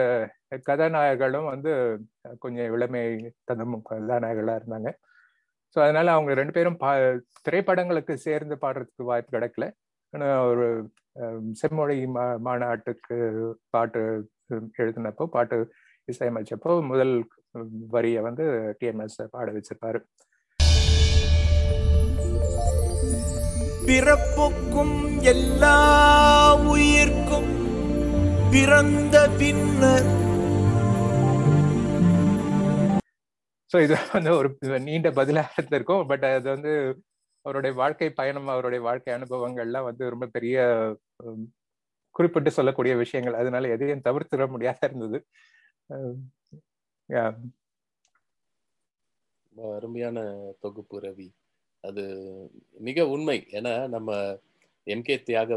[0.66, 1.72] கதாநாயகர்களும் வந்து
[2.38, 3.02] கொஞ்சம் இளமை
[3.48, 4.90] தந்தமும் கதாநாயகர்களா இருந்தாங்க.
[5.76, 6.90] ஸோ அதனால அவங்க ரெண்டு பேரும் பா
[7.46, 9.66] திரைப்படங்களுக்கு சேர்ந்து பாடுறதுக்கு வாய்ப்பு கிடைக்கல.
[10.12, 10.66] ஆனா ஒரு
[11.60, 13.16] செம்மொழி மா மாநாட்டுக்கு
[13.70, 14.02] பாட்டு
[14.80, 15.56] எழுதினப்போ பாட்டு
[16.08, 17.14] இசையமைச்சப்போ முதல்
[17.94, 18.44] வரியை வந்து
[18.80, 20.00] டிஎம்எஸ் பாட வச்சிருப்பாரு.
[23.88, 24.94] பிறப்புக்கும்
[25.32, 25.76] எல்லா
[26.72, 27.50] உயிர்க்கும்
[28.52, 30.08] பிறந்த பின்னர்.
[33.72, 34.48] ஸோ இது வந்து ஒரு
[34.86, 36.72] நீண்ட பதிலாக இருந்திருக்கும் பட் அது வந்து
[37.46, 40.66] அவருடைய வாழ்க்கை பயணம் அவருடைய வாழ்க்கை அனுபவங்கள்லாம் வந்து ரொம்ப பெரிய
[42.16, 43.40] குறிப்பிட்டு சொல்லக்கூடிய விஷயங்கள்.
[43.40, 45.18] அதனால எதையும் தவிர்த்திட முடியாத இருந்தது.
[49.78, 50.24] அருமையான
[50.62, 51.28] தொகுப்பு ரவி.
[51.86, 52.02] அது
[52.80, 53.38] மிக உண்மை.
[53.52, 54.10] ஏன்னா நம்ம
[54.86, 55.02] எம்.
[55.02, 55.14] கே.
[55.28, 55.50] தியாக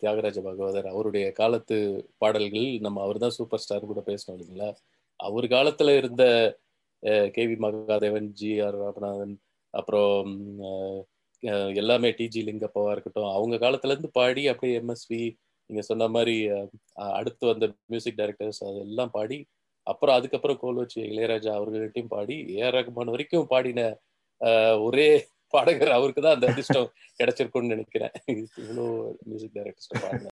[0.00, 1.76] தியாகராஜ பாகவதர் அவருடைய காலத்து
[2.22, 4.70] பாடல்கள் நம்ம அவர் தான் சூப்பர் ஸ்டார் கூட பேசணும் இல்லைங்களா?
[5.20, 6.24] அவர் காலத்துல இருந்த
[7.34, 7.44] K.
[7.50, 7.56] V.
[7.64, 8.52] Mahadevan G.
[8.66, 8.78] R.
[8.84, 9.34] Ramanathan
[9.74, 10.30] அப்புறம்
[11.76, 15.20] எல்லாமே டிஜி லிங்கப்பாவா இருக்கட்டும் அவங்க காலத்துல இருந்து பாடி அப்படியே எம்எஸ்வி
[15.70, 16.34] நீங்க சொன்ன மாதிரி
[17.14, 19.38] அடுத்து வந்த மியூசிக் டைரக்டர்ஸ் அதெல்லாம் பாடி
[19.86, 23.80] அப்புறம் அதுக்கப்புறம் கோலோச்சி இளையராஜா அவர்கள்ட்டையும் பாடி ஏஆர் ரகுமான் வரைக்கும் பாடின
[24.86, 25.08] ஒரே
[25.54, 28.14] பாடகர் அவருக்கு தான் அந்த அதிர்ஷ்டம் கிடைச்சிருக்கும்னு நினைக்கிறேன்.
[28.62, 28.86] இவ்வளோ
[29.24, 30.28] மியூசிக் டைரக்டர்ஸ் பாருங்க